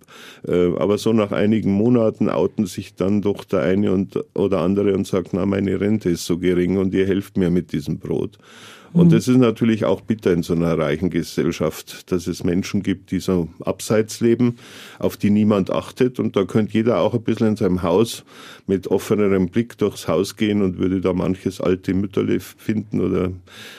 Äh, 0.46 0.74
aber 0.76 0.98
so 0.98 1.12
nach 1.12 1.32
einigen 1.32 1.72
Monaten 1.72 2.28
outen 2.28 2.66
sich 2.66 2.94
dann 2.94 3.22
doch 3.22 3.44
der 3.44 3.60
eine 3.62 3.92
und, 3.92 4.18
oder 4.34 4.60
andere 4.60 4.94
und 4.94 5.06
sagt, 5.06 5.30
na, 5.32 5.46
meine 5.46 5.80
Rente 5.82 6.08
ist 6.08 6.24
so 6.24 6.38
gering 6.38 6.78
und 6.78 6.94
ihr 6.94 7.06
helft 7.06 7.36
mir 7.36 7.50
mit 7.50 7.72
diesem 7.72 7.98
Brot. 7.98 8.38
Und 8.92 9.06
mhm. 9.06 9.10
das 9.10 9.26
ist 9.26 9.38
natürlich 9.38 9.84
auch 9.84 10.02
bitter 10.02 10.32
in 10.32 10.42
so 10.42 10.52
einer 10.52 10.76
reichen 10.76 11.08
Gesellschaft, 11.08 12.12
dass 12.12 12.26
es 12.26 12.44
Menschen 12.44 12.82
gibt, 12.82 13.10
die 13.10 13.20
so 13.20 13.48
abseits 13.64 14.20
leben, 14.20 14.58
auf 14.98 15.16
die 15.16 15.30
niemand 15.30 15.70
achtet. 15.70 16.20
Und 16.20 16.36
da 16.36 16.44
könnte 16.44 16.74
jeder 16.74 17.00
auch 17.00 17.14
ein 17.14 17.22
bisschen 17.22 17.48
in 17.48 17.56
seinem 17.56 17.82
Haus 17.82 18.24
mit 18.66 18.88
offenerem 18.88 19.48
Blick 19.48 19.78
durchs 19.78 20.08
Haus 20.08 20.36
gehen 20.36 20.60
und 20.60 20.78
würde 20.78 21.00
da 21.00 21.14
manches 21.14 21.60
alte 21.60 21.94
Mütterle 21.94 22.40
finden 22.40 23.00
oder 23.00 23.32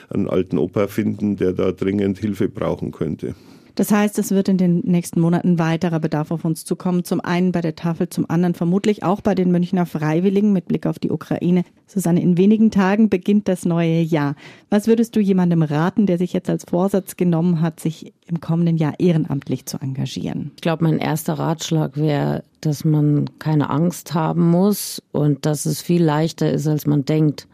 einen 0.10 0.28
alten 0.28 0.58
Opa 0.58 0.88
finden, 0.88 1.36
der 1.38 1.54
da 1.54 1.72
dringend 1.72 2.18
Hilfe 2.18 2.50
brauchen 2.50 2.92
könnte. 2.92 3.36
Das 3.76 3.92
heißt, 3.92 4.20
es 4.20 4.32
wird 4.32 4.50
in 4.50 4.58
den 4.58 4.80
nächsten 4.80 5.20
Monaten 5.20 5.58
weiterer 5.58 6.00
Bedarf 6.00 6.30
auf 6.30 6.46
uns 6.46 6.64
zukommen. 6.64 7.04
Zum 7.04 7.22
einen 7.22 7.52
bei 7.52 7.62
der 7.62 7.76
Tafel, 7.76 8.08
zum 8.08 8.30
anderen 8.30 8.54
vermutlich 8.54 9.04
auch 9.04 9.22
bei 9.22 9.34
den 9.34 9.52
Münchner 9.52 9.86
Freiwilligen 9.86 10.54
mit 10.54 10.68
Blick 10.68 10.86
auf 10.86 11.00
die 11.00 11.10
Ukraine. 11.10 11.64
Susanne, 11.88 12.22
in 12.22 12.38
wenigen 12.38 12.70
Tagen 12.70 13.10
beginnt 13.10 13.48
das 13.48 13.66
neue 13.66 14.02
Jahr. 14.02 14.36
Was 14.70 14.88
würdest 14.88 15.16
du 15.16 15.20
jemandem 15.20 15.64
raten, 15.64 16.06
der 16.06 16.20
sich 16.20 16.34
jetzt 16.34 16.50
als 16.50 16.66
Vorsatz 16.66 17.18
genommen 17.18 17.62
hat, 17.62 17.80
sich 17.80 18.14
im 18.28 18.40
kommenden 18.42 18.78
Jahr 18.78 18.94
ehrenamtlich 19.00 19.66
zu 19.66 19.78
engagieren? 19.80 20.52
Ich 20.56 20.62
glaube, 20.62 20.84
mein 20.84 21.00
erster 21.00 21.34
Ratschlag 21.34 21.98
wäre, 21.98 22.44
dass 22.62 22.86
man 22.86 23.26
keine 23.40 23.70
Angst 23.72 24.14
haben 24.14 24.50
muss 24.50 25.02
und 25.12 25.46
dass 25.46 25.66
es 25.66 25.82
viel 25.82 26.04
leichter 26.04 26.52
ist, 26.52 26.68
als 26.68 26.86
man 26.86 27.06
denkt. 27.06 27.48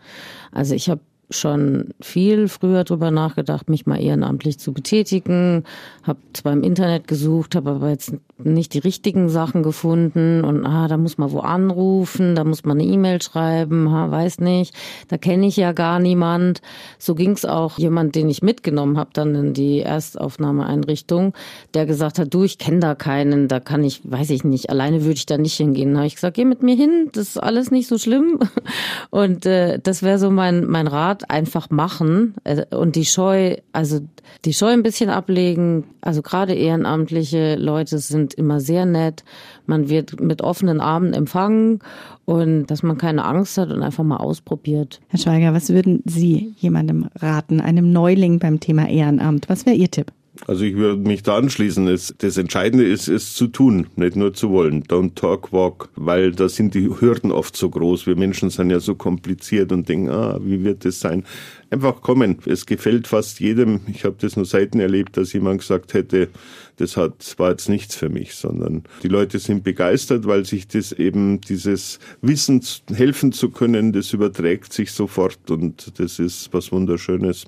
Also 0.52 0.76
ich 0.76 0.90
habe 0.90 1.02
schon 1.30 1.90
viel 2.02 2.48
früher 2.48 2.84
drüber 2.84 3.12
nachgedacht, 3.12 3.70
mich 3.70 3.86
mal 3.86 4.02
ehrenamtlich 4.02 4.60
zu 4.60 4.74
betätigen, 4.74 5.64
habe 6.04 6.20
zwar 6.34 6.54
im 6.54 6.64
Internet 6.64 7.08
gesucht, 7.08 7.56
habe 7.56 7.72
aber 7.72 7.90
jetzt 7.90 8.14
nicht 8.44 8.74
die 8.74 8.80
richtigen 8.80 9.30
Sachen 9.30 9.64
gefunden 9.64 10.44
und 10.44 10.66
ah, 10.66 10.88
da 10.88 10.98
muss 10.98 11.18
man 11.18 11.32
wo 11.32 11.40
anrufen, 11.40 12.36
da 12.36 12.44
muss 12.44 12.64
man 12.64 12.80
eine 12.80 12.90
E-Mail 12.90 13.22
schreiben, 13.22 13.92
ha, 13.92 14.12
weiß 14.12 14.40
nicht, 14.40 14.74
da 15.08 15.18
kenne 15.18 15.48
ich 15.48 15.58
ja 15.58 15.72
gar 15.72 16.00
niemand. 16.00 16.62
So 16.98 17.16
ging 17.16 17.32
es 17.32 17.46
auch 17.46 17.78
jemand, 17.78 18.16
den 18.16 18.30
ich 18.30 18.42
mitgenommen 18.42 18.98
habe 18.98 19.10
dann 19.14 19.36
in 19.36 19.54
die 19.54 19.82
Erstaufnahmeeinrichtung, 19.82 21.34
der 21.74 21.86
gesagt 21.86 22.20
hat, 22.20 22.34
du, 22.34 22.44
ich 22.44 22.58
kenne 22.58 22.80
da 22.80 22.96
keinen, 22.96 23.48
da 23.48 23.60
kann 23.60 23.84
ich, 23.84 24.02
weiß 24.04 24.30
ich 24.30 24.44
nicht, 24.44 24.70
alleine 24.70 25.04
würde 25.04 25.16
ich 25.16 25.26
da 25.26 25.38
nicht 25.38 25.56
hingehen. 25.56 25.94
Da 25.94 26.00
habe 26.00 26.08
ich 26.08 26.16
gesagt, 26.16 26.36
geh 26.36 26.46
mit 26.46 26.64
mir 26.64 26.76
hin, 26.76 27.10
das 27.14 27.30
ist 27.30 27.38
alles 27.38 27.72
nicht 27.72 27.88
so 27.88 27.98
schlimm. 27.98 28.40
Und 29.10 29.46
äh, 29.46 29.80
das 29.80 30.04
wäre 30.04 30.20
so 30.20 30.30
mein, 30.30 30.66
mein 30.66 30.88
Rat, 30.88 31.30
einfach 31.30 31.70
machen 31.70 32.36
äh, 32.44 32.66
und 32.76 32.96
die 32.96 33.06
Scheu, 33.06 33.58
also 33.72 34.00
die 34.46 34.54
Scheu 34.54 34.72
ein 34.72 34.84
bisschen 34.84 35.10
ablegen. 35.10 35.86
Also 36.02 36.22
gerade 36.22 36.54
ehrenamtliche 36.54 37.56
Leute 37.56 37.98
sind 38.00 38.29
immer 38.34 38.60
sehr 38.60 38.86
nett. 38.86 39.24
Man 39.66 39.90
wird 39.90 40.20
mit 40.20 40.42
offenen 40.42 40.80
Armen 40.82 41.14
empfangen 41.14 41.80
und 42.26 42.68
dass 42.68 42.84
man 42.84 42.98
keine 42.98 43.26
Angst 43.26 43.58
hat 43.58 43.72
und 43.72 43.82
einfach 43.82 44.04
mal 44.04 44.18
ausprobiert. 44.18 45.02
Herr 45.08 45.20
Schweiger, 45.20 45.54
was 45.54 45.70
würden 45.70 46.02
Sie 46.06 46.54
jemandem 46.58 47.10
raten, 47.16 47.62
einem 47.62 47.92
Neuling 47.92 48.40
beim 48.40 48.60
Thema 48.60 48.88
Ehrenamt? 48.88 49.50
Was 49.50 49.66
wäre 49.66 49.76
Ihr 49.76 49.92
Tipp? 49.92 50.12
Also 50.48 50.64
ich 50.64 50.76
würde 50.76 51.02
mich 51.02 51.22
da 51.22 51.38
anschließen. 51.38 51.86
Das 51.86 52.38
Entscheidende 52.38 52.88
ist, 52.88 53.08
es 53.08 53.34
zu 53.34 53.48
tun, 53.48 53.88
nicht 53.96 54.16
nur 54.16 54.34
zu 54.34 54.50
wollen. 54.50 54.84
Don't 54.84 55.16
talk, 55.16 55.52
walk, 55.52 55.90
weil 55.96 56.32
da 56.32 56.48
sind 56.48 56.74
die 56.74 56.90
Hürden 56.90 57.32
oft 57.32 57.56
so 57.56 57.70
groß. 57.70 58.08
Wir 58.08 58.16
Menschen 58.16 58.50
sind 58.50 58.70
ja 58.70 58.80
so 58.80 58.96
kompliziert 58.96 59.72
und 59.72 59.90
denken, 59.90 60.10
ah, 60.10 60.40
wie 60.42 60.64
wird 60.64 60.86
das 60.86 61.00
sein? 61.00 61.26
Einfach 61.70 62.02
kommen. 62.02 62.40
Es 62.46 62.66
gefällt 62.66 63.08
fast 63.08 63.40
jedem. 63.40 63.82
Ich 63.88 64.06
habe 64.06 64.16
das 64.20 64.38
nur 64.38 64.46
selten 64.46 64.80
erlebt, 64.80 65.18
dass 65.18 65.34
jemand 65.34 65.60
gesagt 65.60 65.94
hätte, 65.94 66.30
das 66.78 66.96
hat, 66.96 67.36
war 67.38 67.52
jetzt 67.52 67.68
nichts 67.68 67.96
für 67.96 68.10
mich, 68.10 68.36
sondern 68.36 68.84
die 69.04 69.10
Leute 69.10 69.38
sind 69.38 69.64
begeistert, 69.64 70.26
weil 70.26 70.46
sich 70.46 70.68
das 70.68 70.94
eben 70.94 71.42
dieses 71.42 72.00
Wissen, 72.22 72.64
helfen 72.94 73.34
zu 73.34 73.50
können, 73.50 73.92
das 73.92 74.14
überträgt 74.14 74.72
sich 74.72 74.94
sofort 74.94 75.52
und 75.52 76.00
das 76.00 76.20
ist 76.20 76.50
was 76.54 76.72
Wunderschönes. 76.72 77.46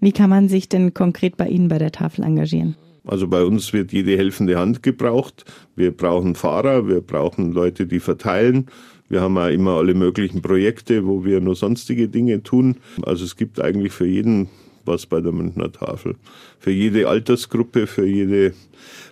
Wie 0.00 0.12
kann 0.12 0.30
man 0.30 0.48
sich 0.48 0.68
denn 0.68 0.94
konkret 0.94 1.36
bei 1.36 1.48
Ihnen 1.48 1.68
bei 1.68 1.78
der 1.78 1.92
Tafel 1.92 2.24
engagieren? 2.24 2.76
Also 3.04 3.28
bei 3.28 3.44
uns 3.44 3.72
wird 3.72 3.92
jede 3.92 4.16
helfende 4.16 4.58
Hand 4.58 4.82
gebraucht. 4.82 5.44
Wir 5.76 5.96
brauchen 5.96 6.34
Fahrer, 6.34 6.88
wir 6.88 7.00
brauchen 7.00 7.52
Leute, 7.52 7.86
die 7.86 8.00
verteilen. 8.00 8.66
Wir 9.08 9.20
haben 9.20 9.38
auch 9.38 9.48
immer 9.48 9.72
alle 9.72 9.94
möglichen 9.94 10.42
Projekte, 10.42 11.06
wo 11.06 11.24
wir 11.24 11.40
nur 11.40 11.54
sonstige 11.54 12.08
Dinge 12.08 12.42
tun. 12.42 12.76
Also 13.02 13.24
es 13.24 13.36
gibt 13.36 13.60
eigentlich 13.60 13.92
für 13.92 14.06
jeden 14.06 14.48
was 14.86 15.06
bei 15.06 15.20
der 15.20 15.32
Münchner 15.32 15.72
Tafel. 15.72 16.14
Für 16.58 16.70
jede 16.70 17.08
Altersgruppe, 17.08 17.86
für 17.86 18.06
jede 18.06 18.54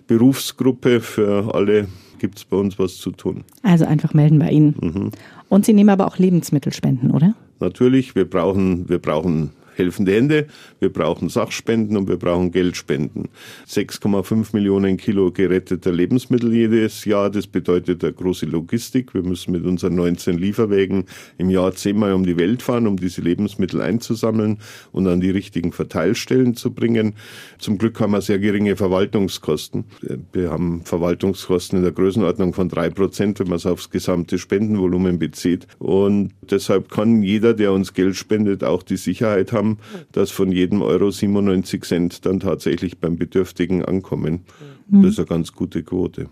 Berufsgruppe, 0.07 1.01
für 1.01 1.53
alle 1.53 1.87
gibt 2.19 2.37
es 2.37 2.45
bei 2.45 2.57
uns 2.57 2.79
was 2.79 2.97
zu 2.97 3.11
tun. 3.11 3.43
Also 3.61 3.85
einfach 3.85 4.13
melden 4.13 4.39
bei 4.39 4.49
Ihnen. 4.49 4.75
Mhm. 4.81 5.11
Und 5.49 5.65
Sie 5.65 5.73
nehmen 5.73 5.89
aber 5.89 6.07
auch 6.07 6.17
Lebensmittelspenden, 6.17 7.11
oder? 7.11 7.35
Natürlich, 7.59 8.15
wir 8.15 8.25
brauchen, 8.29 8.89
wir 8.89 8.99
brauchen 8.99 9.51
helfende 9.75 10.13
Hände, 10.13 10.47
wir 10.79 10.91
brauchen 10.91 11.29
Sachspenden 11.29 11.97
und 11.97 12.07
wir 12.07 12.17
brauchen 12.17 12.51
Geldspenden. 12.51 13.29
6,5 13.67 14.53
Millionen 14.53 14.97
Kilo 14.97 15.31
geretteter 15.31 15.91
Lebensmittel 15.91 16.53
jedes 16.53 17.05
Jahr, 17.05 17.29
das 17.29 17.47
bedeutet 17.47 18.03
eine 18.03 18.13
große 18.13 18.45
Logistik. 18.45 19.13
Wir 19.13 19.23
müssen 19.23 19.51
mit 19.51 19.65
unseren 19.65 19.95
19 19.95 20.37
Lieferwägen 20.37 21.05
im 21.37 21.49
Jahr 21.49 21.73
zehnmal 21.73 22.13
um 22.13 22.25
die 22.25 22.37
Welt 22.37 22.61
fahren, 22.61 22.87
um 22.87 22.97
diese 22.97 23.21
Lebensmittel 23.21 23.81
einzusammeln 23.81 24.59
und 24.91 25.07
an 25.07 25.19
die 25.19 25.29
richtigen 25.31 25.71
Verteilstellen 25.71 26.55
zu 26.55 26.71
bringen. 26.71 27.15
Zum 27.59 27.77
Glück 27.77 27.99
haben 27.99 28.11
wir 28.11 28.21
sehr 28.21 28.39
geringe 28.39 28.75
Verwaltungskosten. 28.75 29.85
Wir 30.31 30.51
haben 30.51 30.83
Verwaltungskosten 30.83 31.79
in 31.79 31.83
der 31.83 31.93
Größenordnung 31.93 32.53
von 32.53 32.69
drei 32.69 32.89
Prozent, 32.89 33.39
wenn 33.39 33.47
man 33.47 33.57
es 33.57 33.65
aufs 33.65 33.89
gesamte 33.89 34.37
Spendenvolumen 34.37 35.19
bezieht. 35.19 35.67
Und 35.79 36.31
deshalb 36.49 36.89
kann 36.89 37.23
jeder, 37.23 37.53
der 37.53 37.73
uns 37.73 37.93
Geld 37.93 38.15
spendet, 38.15 38.63
auch 38.63 38.83
die 38.83 38.97
Sicherheit 38.97 39.51
haben, 39.51 39.64
haben, 39.65 39.77
dass 40.11 40.31
von 40.31 40.51
jedem 40.51 40.81
Euro 40.81 41.11
97 41.11 41.83
Cent 41.83 42.25
dann 42.25 42.39
tatsächlich 42.39 42.99
beim 42.99 43.17
Bedürftigen 43.17 43.83
ankommen. 43.83 44.41
Mhm. 44.87 45.03
Das 45.03 45.11
ist 45.11 45.19
eine 45.19 45.27
ganz 45.27 45.51
gute 45.51 45.83
Quote. 45.83 46.27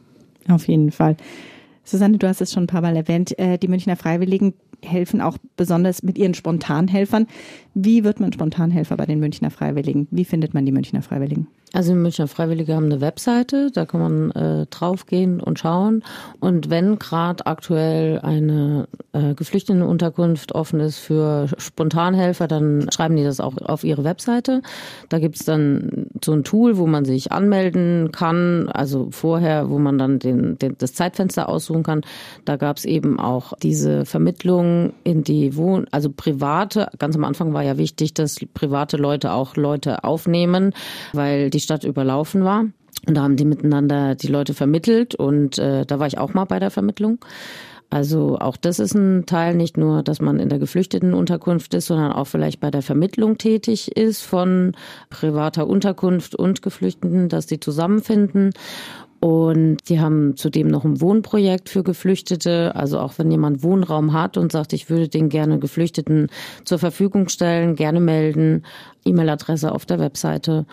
Auf 0.48 0.68
jeden 0.68 0.92
Fall. 0.92 1.18
Susanne, 1.84 2.18
du 2.18 2.28
hast 2.28 2.42
es 2.42 2.54
schon 2.54 2.64
ein 2.64 2.68
paar 2.68 2.82
Mal 2.82 2.96
erwähnt, 2.96 3.38
äh, 3.38 3.58
die 3.58 3.68
Münchner 3.68 3.98
Freiwilligen 3.98 4.54
helfen 4.82 5.22
auch 5.22 5.38
besonders 5.58 6.04
mit 6.04 6.18
ihren 6.18 6.34
Spontanhelfern. 6.34 7.28
Wie 7.74 8.04
wird 8.04 8.20
man 8.20 8.32
Spontanhelfer 8.32 8.98
bei 8.98 9.06
den 9.06 9.20
Münchner 9.20 9.50
Freiwilligen? 9.50 10.08
Wie 10.12 10.26
findet 10.26 10.54
man 10.54 10.66
die 10.66 10.72
Münchner 10.72 11.02
Freiwilligen? 11.02 11.48
Also 11.74 11.92
die 11.92 11.98
Münchner 11.98 12.28
Freiwillige 12.28 12.76
haben 12.76 12.86
eine 12.86 13.02
Webseite, 13.02 13.72
da 13.72 13.88
kann 13.88 14.00
man 14.00 14.32
äh, 14.32 14.68
draufgehen 14.68 15.40
und 15.42 15.58
schauen. 15.58 16.04
Und 16.40 16.70
wenn 16.70 17.00
gerade 17.00 17.48
aktuell 17.48 18.20
eine 18.20 18.88
äh, 19.12 19.34
Geflüchtetenunterkunft 19.34 20.54
offen 20.54 20.80
ist 20.80 21.00
für 21.00 21.48
Spontanhelfer, 21.58 22.48
dann 22.48 22.88
schreiben 22.94 23.16
die 23.16 23.24
das 23.24 23.40
auch 23.40 23.58
auf 23.58 23.84
ihre 23.84 24.04
Webseite. 24.04 24.62
Da 25.10 25.18
gibt's 25.18 25.46
dann 25.46 26.12
so 26.24 26.34
ein 26.34 26.44
Tool, 26.44 26.78
wo 26.78 26.86
man 26.86 27.06
sich 27.06 27.32
anmelden 27.32 28.12
kann, 28.12 28.70
also 28.70 29.08
vorher, 29.10 29.72
wo 29.72 29.80
man 29.80 29.98
dann 29.98 30.20
den, 30.20 30.60
den 30.60 30.76
das 30.78 30.94
Zeitfenster 30.94 31.50
aussuchen 31.50 31.82
kann. 31.82 32.02
Da 32.46 32.56
gab's 32.58 32.86
eben 32.86 33.20
auch 33.20 33.54
diese 33.64 34.06
Vermittlung 34.06 34.94
in 35.04 35.24
die 35.24 35.56
Wohn, 35.58 35.88
also 35.90 36.12
private, 36.12 36.90
ganz 37.00 37.16
am 37.16 37.24
Anfang 37.24 37.54
war 37.54 37.64
ja 37.64 37.80
wichtig, 37.80 38.14
dass 38.14 38.38
private 38.54 38.98
Leute 38.98 39.32
auch 39.32 39.56
Leute 39.56 40.04
aufnehmen, 40.04 40.74
weil 41.14 41.50
die 41.50 41.63
Stadt 41.64 41.84
überlaufen 41.84 42.44
war. 42.44 42.66
Und 43.06 43.18
da 43.18 43.24
haben 43.24 43.36
die 43.36 43.46
miteinander 43.46 44.16
die 44.16 44.28
Leute 44.28 44.54
vermittelt 44.54 45.16
und 45.16 45.58
äh, 45.58 45.86
da 45.86 46.00
war 46.00 46.08
ich 46.08 46.18
auch 46.18 46.34
mal 46.34 46.46
bei 46.46 46.60
der 46.60 46.72
Vermittlung. 46.72 47.20
Also 47.90 48.40
auch 48.40 48.58
das 48.58 48.80
ist 48.80 48.96
ein 48.96 49.28
Teil, 49.28 49.54
nicht 49.54 49.78
nur, 49.78 50.02
dass 50.02 50.20
man 50.20 50.40
in 50.40 50.50
der 50.50 50.58
Geflüchtetenunterkunft 50.58 51.76
ist, 51.76 51.86
sondern 51.86 52.12
auch 52.12 52.26
vielleicht 52.26 52.60
bei 52.60 52.72
der 52.72 52.82
Vermittlung 52.82 53.38
tätig 53.38 53.96
ist 53.96 54.24
von 54.24 54.72
privater 55.12 55.68
Unterkunft 55.68 56.34
und 56.34 56.64
Geflüchteten, 56.64 57.30
dass 57.30 57.46
die 57.46 57.60
zusammenfinden. 57.60 58.50
Und 59.20 59.78
die 59.88 60.02
haben 60.02 60.36
zudem 60.36 60.68
noch 60.68 60.84
ein 60.84 61.00
Wohnprojekt 61.00 61.70
für 61.70 61.84
Geflüchtete. 61.84 62.76
Also 62.76 63.00
auch 63.00 63.20
wenn 63.20 63.30
jemand 63.30 63.62
Wohnraum 63.64 64.12
hat 64.12 64.38
und 64.38 64.52
sagt, 64.52 64.74
ich 64.74 64.90
würde 64.90 65.08
den 65.08 65.30
gerne 65.30 65.60
Geflüchteten 65.60 66.28
zur 66.66 66.80
Verfügung 66.80 67.30
stellen, 67.30 67.76
gerne 67.76 68.00
melden. 68.00 68.64
E-Mail-Adresse 69.06 69.72
auf 69.72 69.86
der 69.86 70.00
Webseite. 70.00 70.66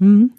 Mhm. 0.00 0.32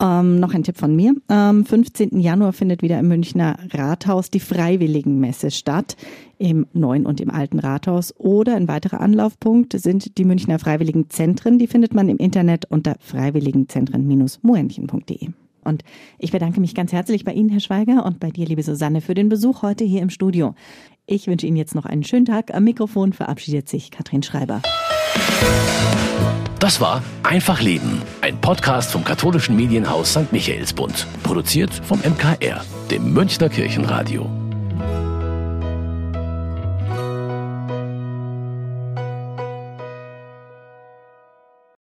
Ähm, 0.00 0.40
noch 0.40 0.52
ein 0.52 0.64
Tipp 0.64 0.78
von 0.78 0.96
mir. 0.96 1.14
Am 1.28 1.64
15. 1.64 2.18
Januar 2.18 2.52
findet 2.52 2.82
wieder 2.82 2.98
im 2.98 3.06
Münchner 3.06 3.56
Rathaus 3.72 4.30
die 4.30 4.40
Freiwilligenmesse 4.40 5.52
statt, 5.52 5.96
im 6.38 6.66
neuen 6.72 7.06
und 7.06 7.20
im 7.20 7.30
alten 7.30 7.60
Rathaus. 7.60 8.12
Oder 8.18 8.56
ein 8.56 8.66
weiterer 8.66 9.00
Anlaufpunkt 9.00 9.78
sind 9.78 10.18
die 10.18 10.24
Münchner 10.24 10.58
Freiwilligenzentren. 10.58 11.60
Die 11.60 11.68
findet 11.68 11.94
man 11.94 12.08
im 12.08 12.16
Internet 12.16 12.64
unter 12.68 12.96
freiwilligenzentren-moenchen.de. 12.98 15.28
Und 15.64 15.84
ich 16.18 16.32
bedanke 16.32 16.60
mich 16.60 16.74
ganz 16.74 16.92
herzlich 16.92 17.24
bei 17.24 17.32
Ihnen, 17.32 17.50
Herr 17.50 17.60
Schweiger, 17.60 18.04
und 18.04 18.18
bei 18.18 18.30
dir, 18.30 18.46
liebe 18.46 18.64
Susanne, 18.64 19.00
für 19.00 19.14
den 19.14 19.28
Besuch 19.28 19.62
heute 19.62 19.84
hier 19.84 20.02
im 20.02 20.10
Studio. 20.10 20.56
Ich 21.06 21.28
wünsche 21.28 21.46
Ihnen 21.46 21.56
jetzt 21.56 21.76
noch 21.76 21.84
einen 21.84 22.02
schönen 22.02 22.24
Tag. 22.24 22.52
Am 22.52 22.64
Mikrofon 22.64 23.12
verabschiedet 23.12 23.68
sich 23.68 23.92
Katrin 23.92 24.24
Schreiber. 24.24 24.60
Das 26.62 26.80
war 26.80 27.02
Einfach 27.24 27.60
Leben, 27.60 28.02
ein 28.20 28.40
Podcast 28.40 28.92
vom 28.92 29.02
katholischen 29.02 29.56
Medienhaus 29.56 30.12
St. 30.12 30.30
Michaelsbund, 30.30 31.08
produziert 31.24 31.74
vom 31.74 31.98
MKR, 31.98 32.64
dem 32.88 33.12
Münchner 33.12 33.48
Kirchenradio. 33.48 34.41